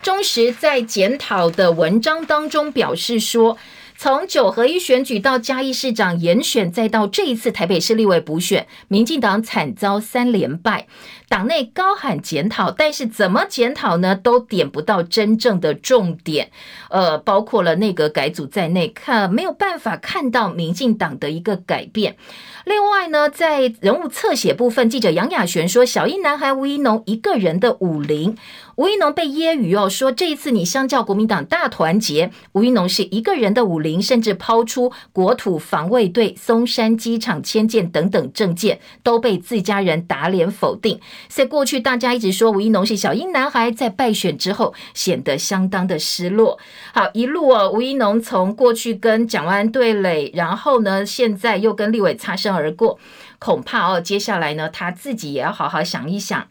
[0.00, 3.58] 中时在检讨的文章当中表示说。
[4.02, 10.86] 从九合一选举到嘉义市长严选，再到这一次台北市立委补选，民进党惨遭三连败。
[11.28, 14.16] 党内高喊检讨，但是怎么检讨呢？
[14.16, 16.50] 都点不到真正的重点。
[16.88, 22.16] 呃，包括了内阁改组在内，看没有办法看到民进党的一个改变。
[22.64, 28.34] 另外呢，在人物侧写部分，记者杨雅璇说，小英男孩吴怡农一个人的武林。
[28.76, 41.00] 吴怡农被揶揄哦，说这一次你相较国民党大团结，吴怡农是一个人的武林，甚至抛出国土防卫队、松山机场迁建等等政见，都被自家人打脸否定。
[41.28, 46.58] 在过去，大家一直说吴怡农是小英男孩，在败选之后显得相当的失落。
[46.94, 52.98] 好，一路哦，吴怡农从过去跟蒋万对垒，然后呢，现在又跟立委擦身而过，
[53.38, 56.46] 恐怕哦，接下来呢，他自己也要好好想一想。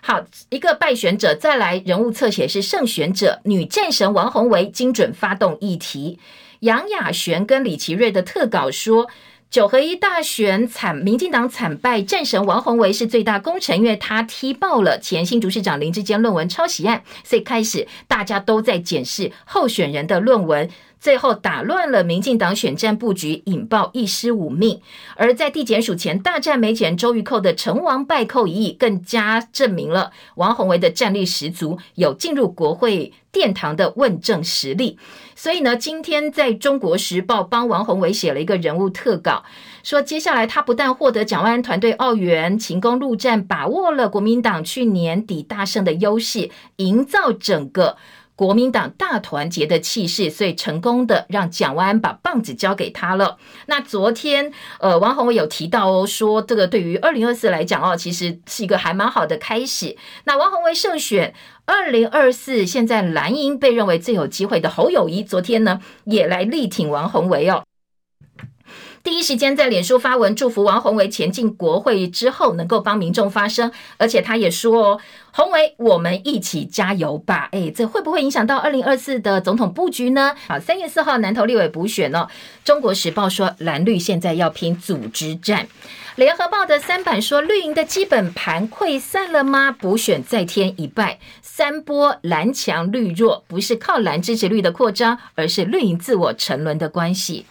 [0.00, 6.18] 好，一个败选者，再来人物侧写是胜选者，女战神王鸿薇精准发动议题。
[6.60, 9.08] 杨雅璇跟李奇瑞的特稿说，
[9.50, 20.68] 九合一大选惨，民进党惨败，战神王鸿薇是最大功臣，因为他踢爆了前新竹市长林志坚论文抄袭案，所以开始大家都在检视候选人的论文。
[21.00, 24.80] 最后打乱了民进党选战布局，引爆一失五命。
[25.16, 34.98] 而在地检署前大战美检周玉蔻的成王败寇一役，更加证明了王鸿薇的战力十足，有进入国会殿堂的问政实力。
[35.34, 39.44] 所以呢，今天在中国时报帮王鸿薇写了一个人物特稿，
[39.84, 47.96] 说接下来他不但获得蒋万安团队澳援，勤工陆战，把握了国民党去年底大胜的优势，营造整个。
[48.38, 53.36] 国民党大团结的气势，所以成功的让蒋万安把棒子交给他了。
[53.66, 59.96] 那昨天，呃，王宏伟有提到哦，说这个对于二零二四来讲哦，其实是一个还蛮好的开始。
[60.22, 61.34] 那王宏伟胜选
[61.66, 67.64] 二零二四，现在蓝营被认为最有机会的侯友谊，昨天呢也来力挺王宏维哦。
[69.08, 75.00] 第一时间在脸书发文祝福王鸿薇前进国会之后能够帮民众发声，而且他也说哦，
[75.32, 77.48] 鸿薇，我们一起加油吧！
[77.52, 80.34] 哎，这会不会影响到二零二四的总统布局呢？
[80.46, 82.28] 好，三月四号南投立委补选哦，
[82.62, 85.66] 中国时报说蓝绿现在要拼组织战，
[86.16, 89.72] 联合报的三版说绿营的基本盘溃散了吗？
[89.72, 97.46] 补选再添一败，三波蓝强绿弱，不是靠蓝支持率的扩张，而是绿营自我沉沦的关系。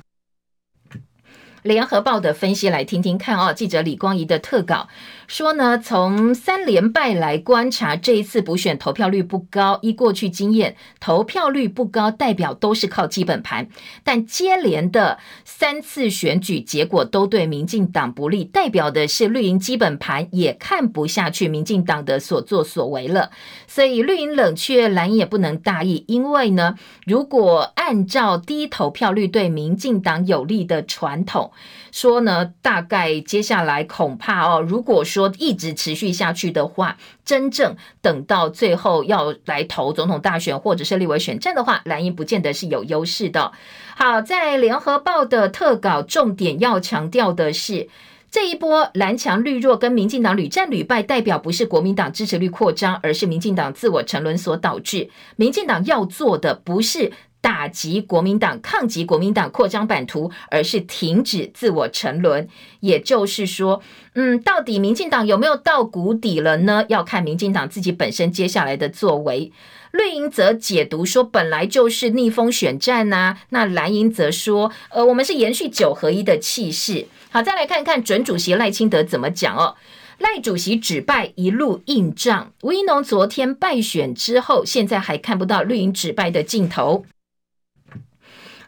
[1.67, 4.87] 联合报的分析来听听看哦，记者李光仪的特稿。
[5.27, 9.77] 说呢，从三连败来观察，这一次补选投票率不高。
[9.81, 13.67] 依过去经验，投票率不高代表都是靠基本盘，
[14.05, 23.31] 但接连的三次选举结果都对民进党不利，代表的是绿营基本盘也看不下去民进党的所作所为了。
[23.67, 26.75] 所以绿营冷却蓝营也不能大意，因为呢，
[27.05, 31.51] 如果按照低投票率对民进党有利的传统。
[31.91, 43.51] 说呢，大概接下来恐怕哦，如果说一直持续下去的话，真正等到最后要来投总统大选或者是立委选战的话，蓝营不见得是有优势的。
[43.95, 47.89] 好，在联合报的特稿重点要强调的是，
[48.29, 55.09] 这一波蓝强绿弱跟民进党屡战屡败，代表不是国民党支持率扩张，而是民进党自我沉沦所导致。
[55.35, 57.11] 民进党要做的不是。
[57.41, 62.47] 打击国民党、抗击国民党扩张版图，而是停止自我沉沦。
[62.79, 63.81] 也就是说，
[64.15, 66.85] 嗯，到底民进党有没有到谷底了呢？
[66.89, 69.51] 要看民进党自己本身接下来的作为。
[69.91, 73.37] 绿营则解读说，本来就是逆风选战呐、啊。
[73.49, 77.07] 那蓝营则说，呃，我们是延续九合一的气势。
[77.29, 79.75] 好，再来看看准主席赖清德怎么讲哦。
[80.19, 87.05] 赖主席指败一路硬仗，吴怡农昨天败选之后，现在还看不到绿营指败的尽头。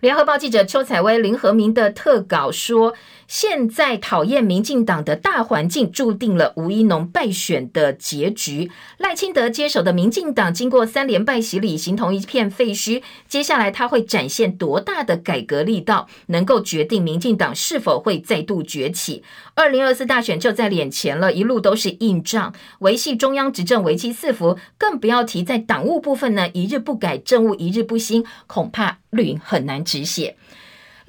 [0.02, 2.94] 联合报记者邱采薇、林和明的特稿说。
[3.30, 8.72] 现在讨厌民进党的大环境，注定了吴怡农败选的结局。
[8.98, 13.04] 赖清德接手的民进党，经过三连败洗礼，形同一片废墟。
[13.28, 19.22] 接下来他会展现多大的改革力道，能够决定民进党是否会再度崛起？
[19.54, 30.36] 二零二四大选就在脸前了，一路都是硬仗，维系中央执政为期四伏，更不要提在党务部分呢，一日不改，政务一日不兴，恐怕绿营很难止血。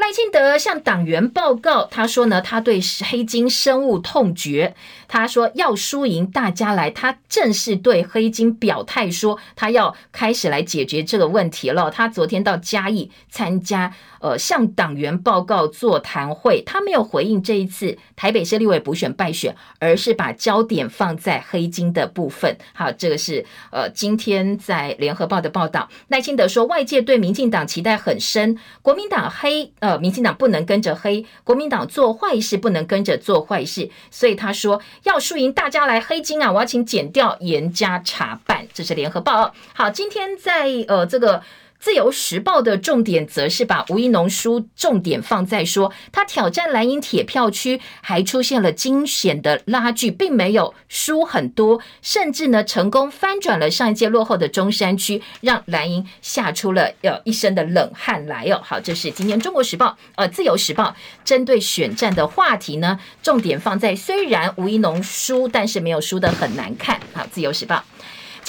[0.00, 2.80] 赖清德向党员报告，他说呢，他对
[3.10, 4.74] 黑金深恶痛绝。
[5.06, 6.90] 他说要输赢，大家来。
[6.90, 11.90] 他正式对黑金表态说，他要开始来解决这个问题了。
[11.90, 22.56] 他昨天到嘉义参加，呃，向党员报告座谈会，他没有回应这一次台北市立委补选败选，而是把焦点放在黑金的部分。
[22.72, 25.90] 好，这个是呃今天在联合报的报道。
[26.08, 29.89] 赖清德说，外界对民进党期待很深，国民党黑呃。
[29.90, 36.52] 呃民进党不能跟着黑，国民党做坏事不能跟着做坏事，所以他说要输赢，大家来黑金啊！
[36.52, 38.66] 我要请剪掉严加查办。
[38.72, 39.52] 这是联合报。
[39.74, 41.42] 好，今天在呃这个。
[41.80, 58.60] 自由时报的重点则是把吴怡农书重点放在说，他挑战蓝营铁票区，还出现了惊险的拉锯，并没有输很多，甚至呢成功翻转了上一届落后的中山区，让蓝营吓出了呃一身的冷汗来哦。
[58.62, 67.00] 好，这是今天中国时报呃自由时报针对选战的话题呢，重点放在虽然吴怡农输，但是没有输得很难看。
[67.14, 67.82] 好，自由时报。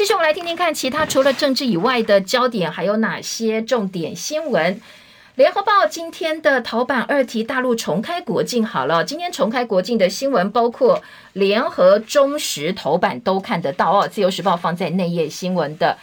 [0.01, 4.81] 继续，我们来听听看，其他除了政治以外的焦点还有哪些重点新闻？
[5.35, 8.65] 联合报今天的头版二题：大陆重开国境。
[8.65, 14.07] 好了，今天重开国境的新闻，包括联合、中时头版都看得到哦。
[14.07, 15.95] 自由时报放在内页新闻的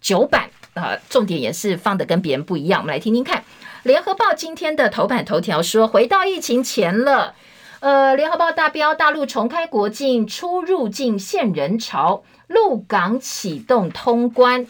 [0.00, 2.80] 九版啊，重点也是放的跟别人不一样。
[2.80, 3.44] 我们来听听看，
[3.82, 7.34] 联合报今天的头版头条说，回到疫情前了。
[7.80, 12.22] 呃，联合报大标：大陆重开国境，出入境限人潮。
[12.46, 14.66] 陆港启动通关。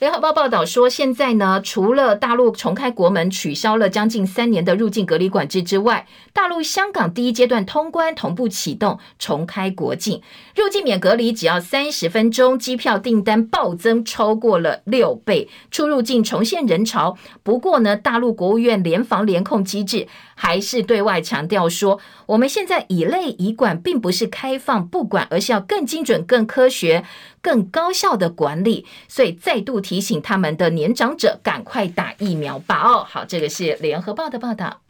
[0.00, 10.22] 联合报报道说，现在呢，除了大陆重开国门，取消了将近三年的入境隔离管制之外，大陆、香港第一阶段通关同步启动，重开国境，
[10.54, 17.18] 入境免隔离只要三十分钟，机票订单暴增超过了六倍，出入境重现人潮。
[17.42, 20.06] 不过呢，大陆国务院联防联控机制
[20.40, 27.04] 还是对外强调说，我们现在乙类乙管，并不是开放不管，而是要更精准、更科学。
[27.40, 32.82] 更高效的管理，所以再度提醒他们的年长者赶快打疫苗吧。
[32.82, 34.80] 哦，好，这个是联合报的报道。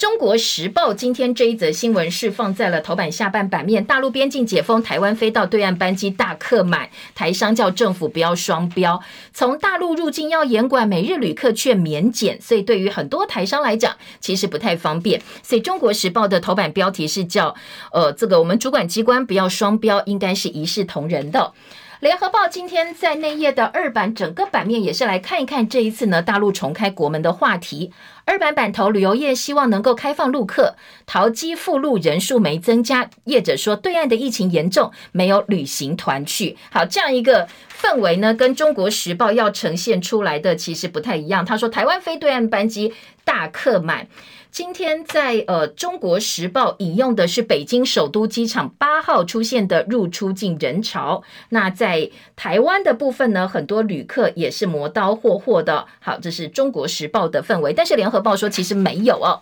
[0.00, 3.84] 中国时报今天这一则新闻是放在了头版下半版面。
[3.84, 9.02] 大陆边境解封，台湾飞到对岸班机大客满，台商叫政府不要双标。
[9.34, 15.20] 从大陆入境要严管，每日旅客却免检，所以对于很多台商来讲，其实不太方便。
[15.42, 17.54] 所以中国时报的头版标题是叫
[17.92, 21.52] “呃，这个我们主管机关不要双标”，应该是一视同仁的。
[22.00, 27.92] 联合报今天在内页的二版，整个版面也是来看一看这一次呢，大陆重开国门的话题。
[28.24, 36.56] 二版版头，旅游业希望能够开放陆客，桃机赴陆人数没增加，业者说对岸的疫情严重，没有旅行团去。
[36.70, 37.46] 好，这样一个
[37.78, 41.44] 氛围呢，跟中国时报要呈现出来的其实不太一样。
[41.44, 42.94] 他说台湾飞对岸班机
[43.26, 44.08] 大客满。
[44.52, 51.22] 今天在呃《中国时报》引用的是北京首都机场八号出现的入出境人潮。
[51.50, 55.86] 那在台湾的部分呢，很多旅客也是磨刀霍霍的。
[56.00, 57.72] 好，这是《中国时报》的氛围。
[57.72, 59.40] 但是《联合报》说其实没有哦。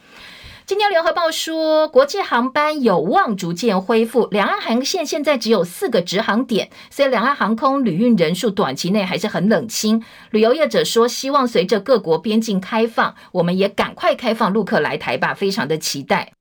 [0.69, 4.29] 今天《联合报》说，国际航班有望逐渐恢复。
[4.31, 10.05] 两岸航线现在只有四个直航点，所以两岸航空旅运人数短期内还是很冷清。
[10.31, 16.33] 旅游业者说，希望随着各国边境开放，我们也赶快开放陆客来台吧，非常的期待。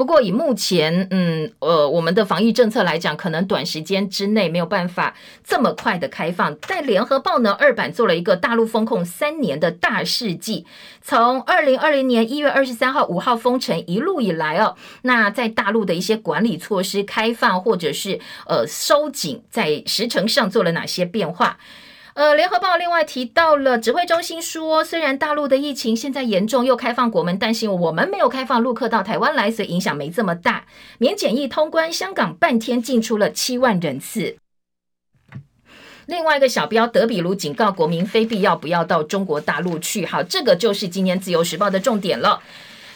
[0.00, 6.58] 不过，以目前，嗯，呃，我们的防疫政策来讲，可能短时间之内没有办法这么快的开放。
[6.60, 10.64] 在联合报呢，二版做了一个大陆封控三年的大事记，
[11.02, 21.58] 从二零二零年一月二十三号、五号封城一路以来哦，那在大陆的一些管理措施开放或者是呃收紧，在时程上做了哪些变化？
[22.20, 30.66] 呃，联合报另外提到了指挥中心说，虽然大陆的疫情现在严重，又开放国门，但是我们没有开放陆客到台湾来，所以影响没这么大。
[30.98, 34.36] 免检疫通关，香港半天进出了七万人次。
[36.04, 40.04] 另外一个小标，德比卢警告国民，非必要不要到中国大陆去。
[40.04, 42.42] 好，这个就是今天自由时报的重点了。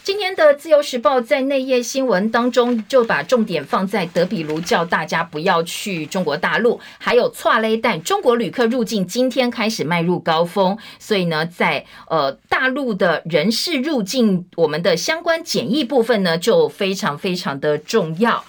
[0.04, 18.32] 今天的《自由时报》在内页新闻当中就把重点放在德比卢，叫大家不要去中国大陆，还有错勒旦中国旅客入境今天开始迈入高峰，所以呢，在呃大陆的人事入境，我们的相关检疫部分呢就非常非常的重要。《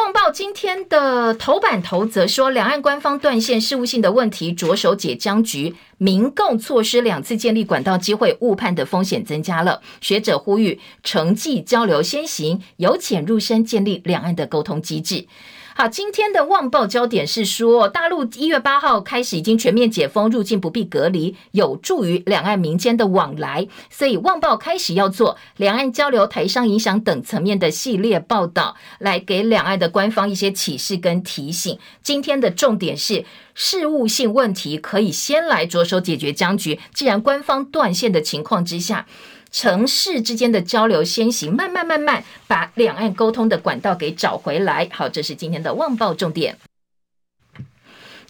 [0.00, 9.82] 旺报》今天的头版头则说，两岸官方断线事务性的问题着手解僵局，民共措施两次建立管道机会，误判的风险增加了。
[10.00, 15.26] 学者呼吁，城际交流先行，由浅入深建立两岸的沟通机制。
[15.72, 23.66] 好，今天的《旺报》焦点是说，大陆一月八号开始已经全面解封，入境不必隔离，有助于两岸民间的往来。
[23.88, 31.78] 所以，《旺报》开始要做两岸交流、台商影响等层面的系列报道，来给两岸的官方一些启示跟提醒。
[32.02, 36.80] 今天的重点是事务性问题，可以先来着手解决僵局。
[36.92, 39.06] 既然官方断线的情况之下，
[39.50, 44.88] 城市之间的交流先行，慢慢慢慢把两岸沟通的管道给找回来。
[44.92, 46.56] 好，这是今天的旺报重点。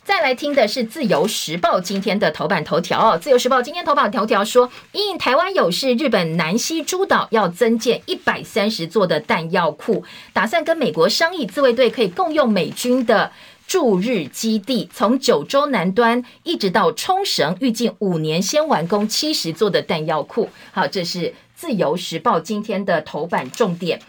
[0.03, 10.03] 再来听的是《自由时报》今天的头版头条哦，《自由时报》今天头版头条说，因台湾有事，日本南西诸岛要增建一百三十座的弹药库，
[10.33, 13.31] 打算跟美国商议，自卫队可以共用美军的。
[13.71, 20.51] 驻日基地从九州南端一直到冲绳，预计五年先完工七十座的弹药库。
[20.73, 24.03] 好，这是自由时报今天的头版重点。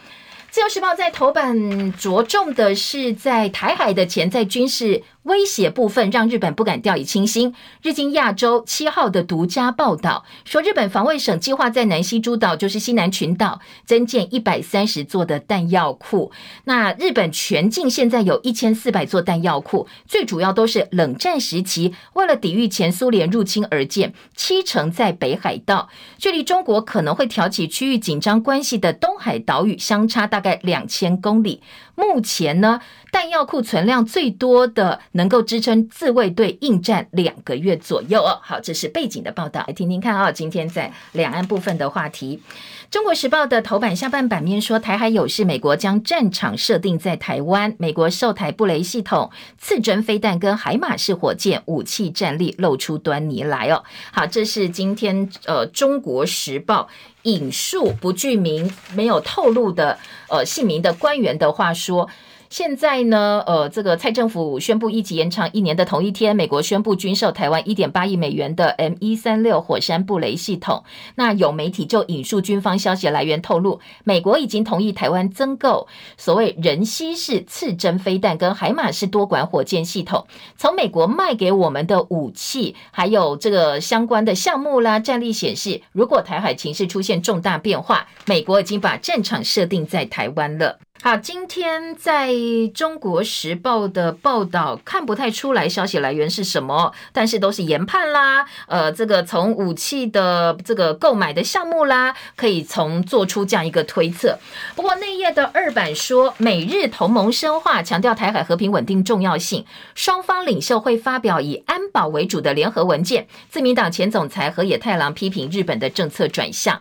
[0.50, 5.00] 自由时报在头版着重的是在台海的潜在军事。
[5.24, 7.54] 威胁部分让日本不敢掉以轻心。
[7.82, 16.32] 日经亚洲七号的独家报道说，日本防卫省计划在南西诸岛，就是西南群岛，增建一百三十座的弹药库。
[16.64, 31.62] 那日本全境现在有一千四百座弹药库，最主要都是冷战时期为了抵御前苏联入侵而建，七成在北海道，距离中国可能会挑起区域紧张关系的东海岛屿相差大概两千公里。
[31.94, 32.80] 目前呢，
[33.10, 38.40] 弹药库存量最多的能够支撑自卫队应战两个月左右哦。
[38.42, 40.32] 好，这是背景的报道，来听听看啊、哦。
[40.32, 42.40] 今天在两岸部分的话题，
[42.92, 53.82] 《中国时报》的头版下半版面说，台海有事，美国将战场设定在台湾，美国售台布雷系统、次针飞弹跟海马式火箭武器战力露出端倪来哦。
[54.12, 56.82] 好，这是今天呃《中国时报》。
[57.22, 59.96] 引述不具名、没有透露的
[60.28, 62.10] 呃姓名的官员的话说。
[62.52, 70.84] 现在呢，呃，这个蔡政府宣布一级延长一年的同一天，美国宣布军售台湾一点八亿美元的 M 一三六火山布雷系统。
[71.14, 75.88] 那有媒体就引述军方消息来源透露，美国已经同意台湾增购
[76.18, 80.26] 所谓人携式刺针飞弹跟海马式多管火箭系统。
[80.58, 90.78] 从美国卖给我们的武器，还有这个相关的项目啦，战力显示，如果台海情势出现重大变化，美国已经把战场设定在台湾了。
[91.04, 92.32] 好，今天在
[92.72, 98.46] 中国时报的报道看不太出来消息来源是什么，但是都是研判啦。
[98.68, 104.38] 呃，这个从武器的这个购买的项目啦，可以从做出这样一个推测。
[104.76, 113.26] 不过内页的二版说，美日同盟深化，强调台海和平稳定重要性，双方领袖会发表以安保为主的联合文件。
[113.50, 116.80] 自民党前总裁河野太郎批评日本的政策转向。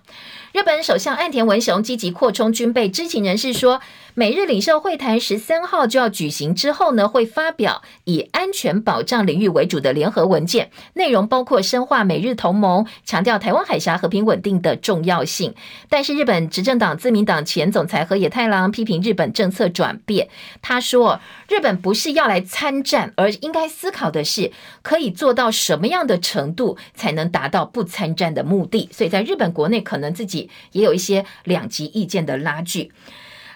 [0.54, 3.80] 日本首相岸田文雄积极扩充军备，知情人士说，
[4.16, 15.56] 美日领袖会谈十三号就要举行之后呢，会发表以安全保障领域为主的联合文件，内容包括深化美日同盟，强调台湾海峡和平稳定的重要性。
[15.88, 20.28] 但是日本执政党自民党前总裁河野太郎批评日本政策转变，
[20.62, 28.90] 他说，日本不是要来参战，而应该思考的是可以做到什么样的程度才能达到不参战的目的。
[28.92, 30.41] 所以在日本国内可能自己。
[30.72, 32.92] 也有一些两极意见的拉锯。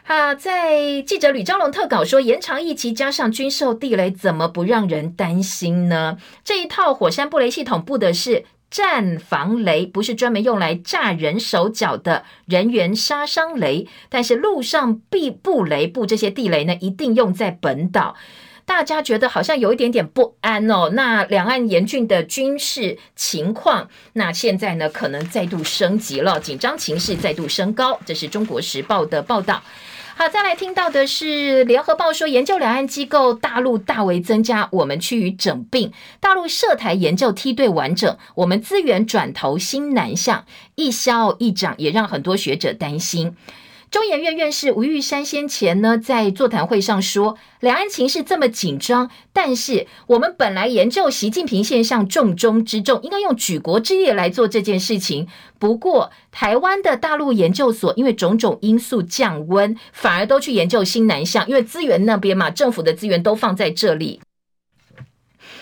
[0.03, 6.17] 啊，在记者吕昭龙特稿说，延长役期加上军售地雷，怎么不让人担心呢？
[6.43, 13.88] 这一套火山布雷系统布的是战防雷，不是专门用来炸人手脚的人员杀伤雷。
[14.07, 18.15] 但是路上必布雷布这些地雷呢，一定用在本岛。
[18.66, 20.89] 大家觉得好像有一点点不安哦。
[20.93, 27.99] 那两岸严峻的军事情况，那现在呢可能再度升级了，紧张情势再度升高。
[28.05, 29.63] 这是中国时报的报道。
[30.18, 35.91] 好，再来听到的是联合报说，研究两岸机构大陆大为增加，我们趋于整并。
[36.22, 40.45] 大陆涉台研究梯队完整，我们资源转投新南向，
[40.76, 43.36] 一消一长，也让很多学者担心。
[43.96, 55.30] 中研院院士吴玉山先前呢，在座谈会上说，两岸情势这么紧张，但是我们本来研究习近平现象重中之重，应该用举国之力来做这件事情。
[55.58, 64.20] 不过，台湾的大陆研究所因为种种因素降温，反而都去研究新南向，因为资源那边嘛，政府的资源都放在这里。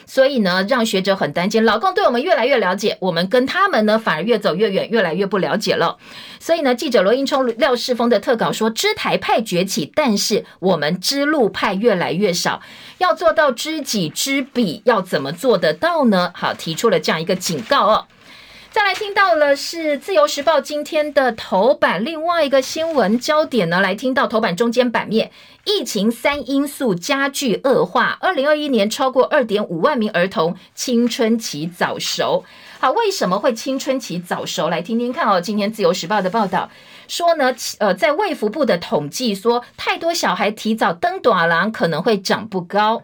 [0.05, 1.63] 所以呢，让学者很担心。
[1.63, 5.97] 老公对我们越来越了解，我们跟他们呢反而越走越远，越来越不了解了。
[6.39, 12.61] 所以呢，记者罗英聪、廖世峰的特稿说，知台派崛起，但是我们知路派越来越少。
[12.97, 16.31] 要做到知己知彼，要怎么做得到呢？
[16.33, 18.05] 好，提出了这样一个警告哦。
[18.73, 25.29] 再来听到了是自由时报今天的头版，另外一个新闻焦点呢，来听到头版中间版面，
[25.63, 32.43] 疫情三因素加剧恶化，二零二一年超过二点五万名儿童青春期早熟。
[32.79, 34.69] 好，为什么会青春期早熟？
[34.69, 35.39] 来听听看哦。
[35.39, 36.71] 今天自由时报的报道
[37.07, 43.03] 说呢，呃，在卫福部的统计说，太多小孩提早登大人可能会长不高。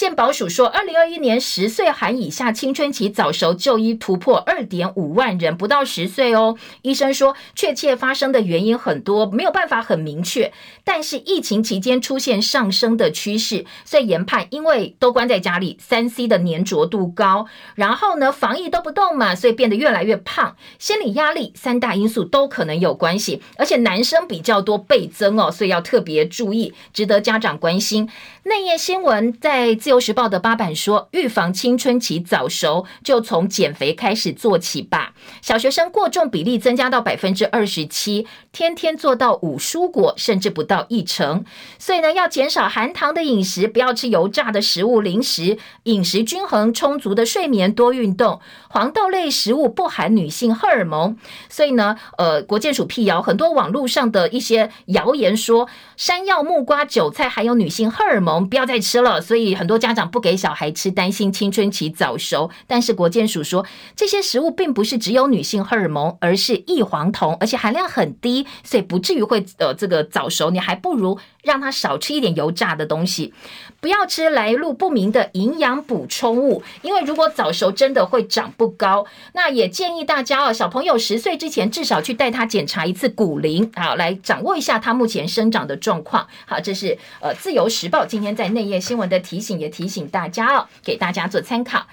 [0.00, 6.56] 健保署说，二零二一年十岁含以下青春期早熟就医突破二点五万人，不到十岁哦。
[6.80, 10.54] 医生说，确切发生的原因很多，没有办法很明确。
[10.84, 17.44] 但是疫情期间出现上升的趋势，所以研判，因为都关在家里，三 C 的粘着度高，
[17.74, 20.56] 然后呢，防疫都不动嘛，所以变得越来越胖。
[20.78, 28.08] 心理压力三大因素都可能有关系，而且男生比较多倍增哦，所以要特别注意，值得家长关心。
[28.44, 35.14] 内页新闻在自由时报的八版说，预防青春期早熟，就从减肥开始做起吧。
[35.42, 41.44] 小学生过重比例增加到百分之二十七，天天做到五蔬果，甚至不到一成。
[41.76, 48.38] 所以呢，要减少含糖的饮食，不要吃油炸的食物、零食，饮食均衡，充足的睡眠，多运动。
[48.68, 51.16] 黄豆类食物不含女性荷尔蒙，
[51.48, 58.48] 所以呢，呃，国健署辟谣，很多网络上的一些谣言说，山药、木瓜、韭菜含有女性荷尔蒙。
[58.48, 62.50] 不要再吃了，所以很多家长不给小孩吃，担心青春期早熟。
[62.66, 63.64] 但是国健署说，
[63.94, 70.50] 这些食物并不是只有女性荷尔蒙，而是异黄酮，而且含量很低，所以不至于会呃这个早熟。
[70.50, 73.32] 你还不如让他少吃一点油炸的东西，
[73.80, 79.06] 不要吃来路不明的营养补充物，因为如果早熟真的会长不高。
[79.32, 86.26] 那也建议大家哦，小朋友十岁之前至少去带他检查一次骨龄，好来掌握一下他目前生长的状况。
[86.46, 91.86] 好，这是呃自由时报今天在内页新闻的提醒，也提醒大家哦，给大家做参考。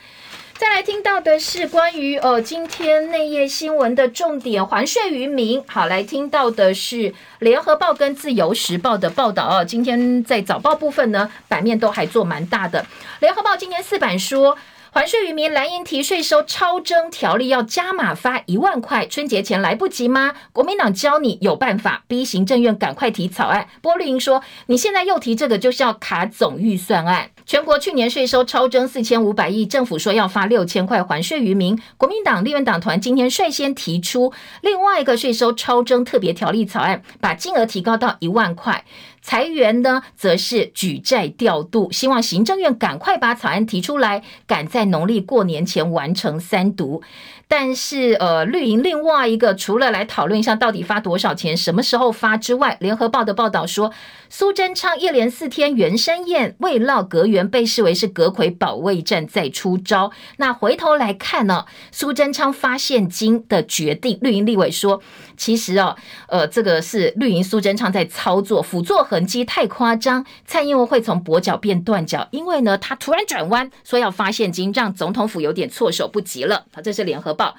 [0.58, 5.64] 再来听到的是关于呃今天内页新闻的重点，还税于民。
[5.68, 9.64] 好，来听到的是联合报跟自由时报的报道哦。
[9.64, 12.84] 今天在早报部分呢，版面都还做蛮大的。
[13.20, 14.58] 联合报今天四版说。
[14.92, 20.34] 还税于民，蓝营提税收超征条例要加码发一万块，春节前来不及吗？
[20.52, 23.68] 国民党教你有办法，逼行政院赶快提草案。
[23.82, 27.30] 波绿营说，你现在又提这个，就是要卡总预算案。
[27.46, 31.80] 全国去年税收超征四千五百亿，政府说要发六千块还税于民。
[31.98, 38.84] 国民党立院党团今天率先提出另外一个税收超征特别条例草案，把金额提高到一万块。
[39.28, 47.04] 裁员呢，则是举债调度，希望行政院赶快把草案提出来，赶在农历过年前完成三读。
[47.50, 53.92] 但是，呃，绿营另外一个除了来讨论一下到底发多少钱、什么时候发之外，联合报的报道说，
[54.30, 60.12] 苏贞昌一连四天圆山宴未落阁员，被视为是阁揆保卫战再出招。
[60.38, 65.02] 那回头来看呢，苏贞昌发现金的决定，绿营立委说，
[65.38, 65.96] 其实哦，
[66.28, 70.26] 呃，这个是绿营苏贞昌在操作，辅佐痕迹太夸张。
[70.46, 76.66] 蔡英文会从跛脚变断脚，因为呢，他突然转弯说要发现金，让总统府有点措手不及了。
[76.74, 77.34] 好，这是联合。
[77.38, 77.56] 报。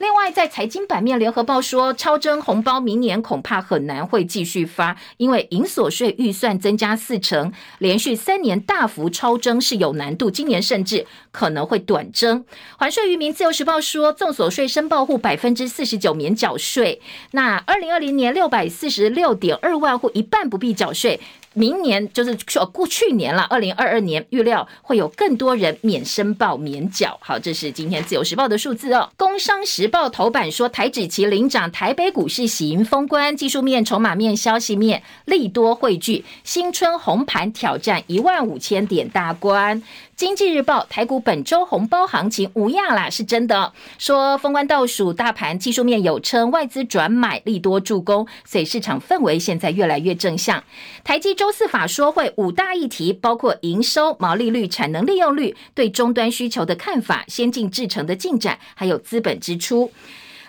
[0.00, 12.42] 另外，在财经版面，联合报说，超征红包明年恐怕很难会继续发，因为营所税预算增加四成，连续三年大幅超征是有难度，今年甚至可能会短征。
[12.78, 21.20] 还税于民，自由时报说，综所税申报户百分之四十九免缴税，那二零二零年六百四十六点二万户，一半不必缴税。
[21.54, 27.18] 明年就是说过去年了，二零二二年预料会有更多人免申报免缴。
[27.20, 29.10] 好，这是今天自由时报的数字哦。
[29.16, 39.82] 工商时报头版说，台指期领涨，台北股市喜迎封关，技术面、筹码面、消息面利多汇聚，新春红盘挑战一万五千点大关。
[40.20, 43.72] 经济日报台股本周红包行情无恙啦，是真的。
[43.96, 50.62] 说封关倒数，大盘技术面有称，外资转买利多助攻，所以市场氛围现在越来越正向。
[51.02, 59.90] 台积周四法说会五大议题，包括营收、毛利率、产能利用率、对终端需求的看法、先进制程的进展，还有资本支出。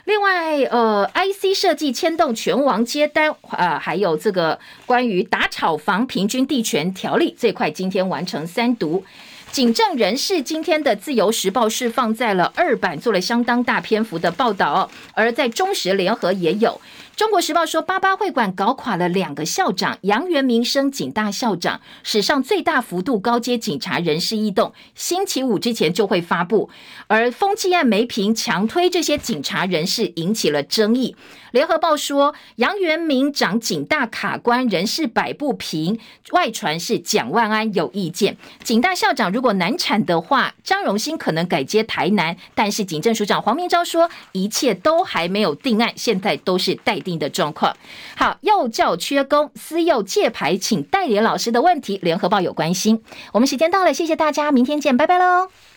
[0.04, 9.06] 另外，呃，IC 设计牵动权王接单，呃，还有这个关于打炒房平均地权条例这块，今天完成三读。
[9.52, 16.80] 警政人士今天的自由时报是放在了二版，做了相当大篇幅的报道，而在中时联合也有。
[17.18, 26.70] 中国时报说，八八会馆搞垮了两个校长，杨元明升警大校长，史上最大幅度高阶警察人事异动，星期五之前就会发布。
[27.08, 31.14] 而风气案没评，强推这些警察人士引起了争议。
[31.52, 35.99] 联合报说，杨元明长警大卡关人事摆不平，
[36.32, 38.38] 外传是蒋万安有意见。
[38.64, 42.36] 警大校长如果难产的话，张荣兴可能改接台南。
[42.56, 47.76] 但是警政署长黄明昭说，一切都还没有定案，现在都是待定的状况。
[48.16, 53.04] 好，幼教缺工，私幼借牌请代理老师的问题，联合报有关心。
[53.34, 55.71] 我们时间到了，谢谢大家，明天见，拜拜喽。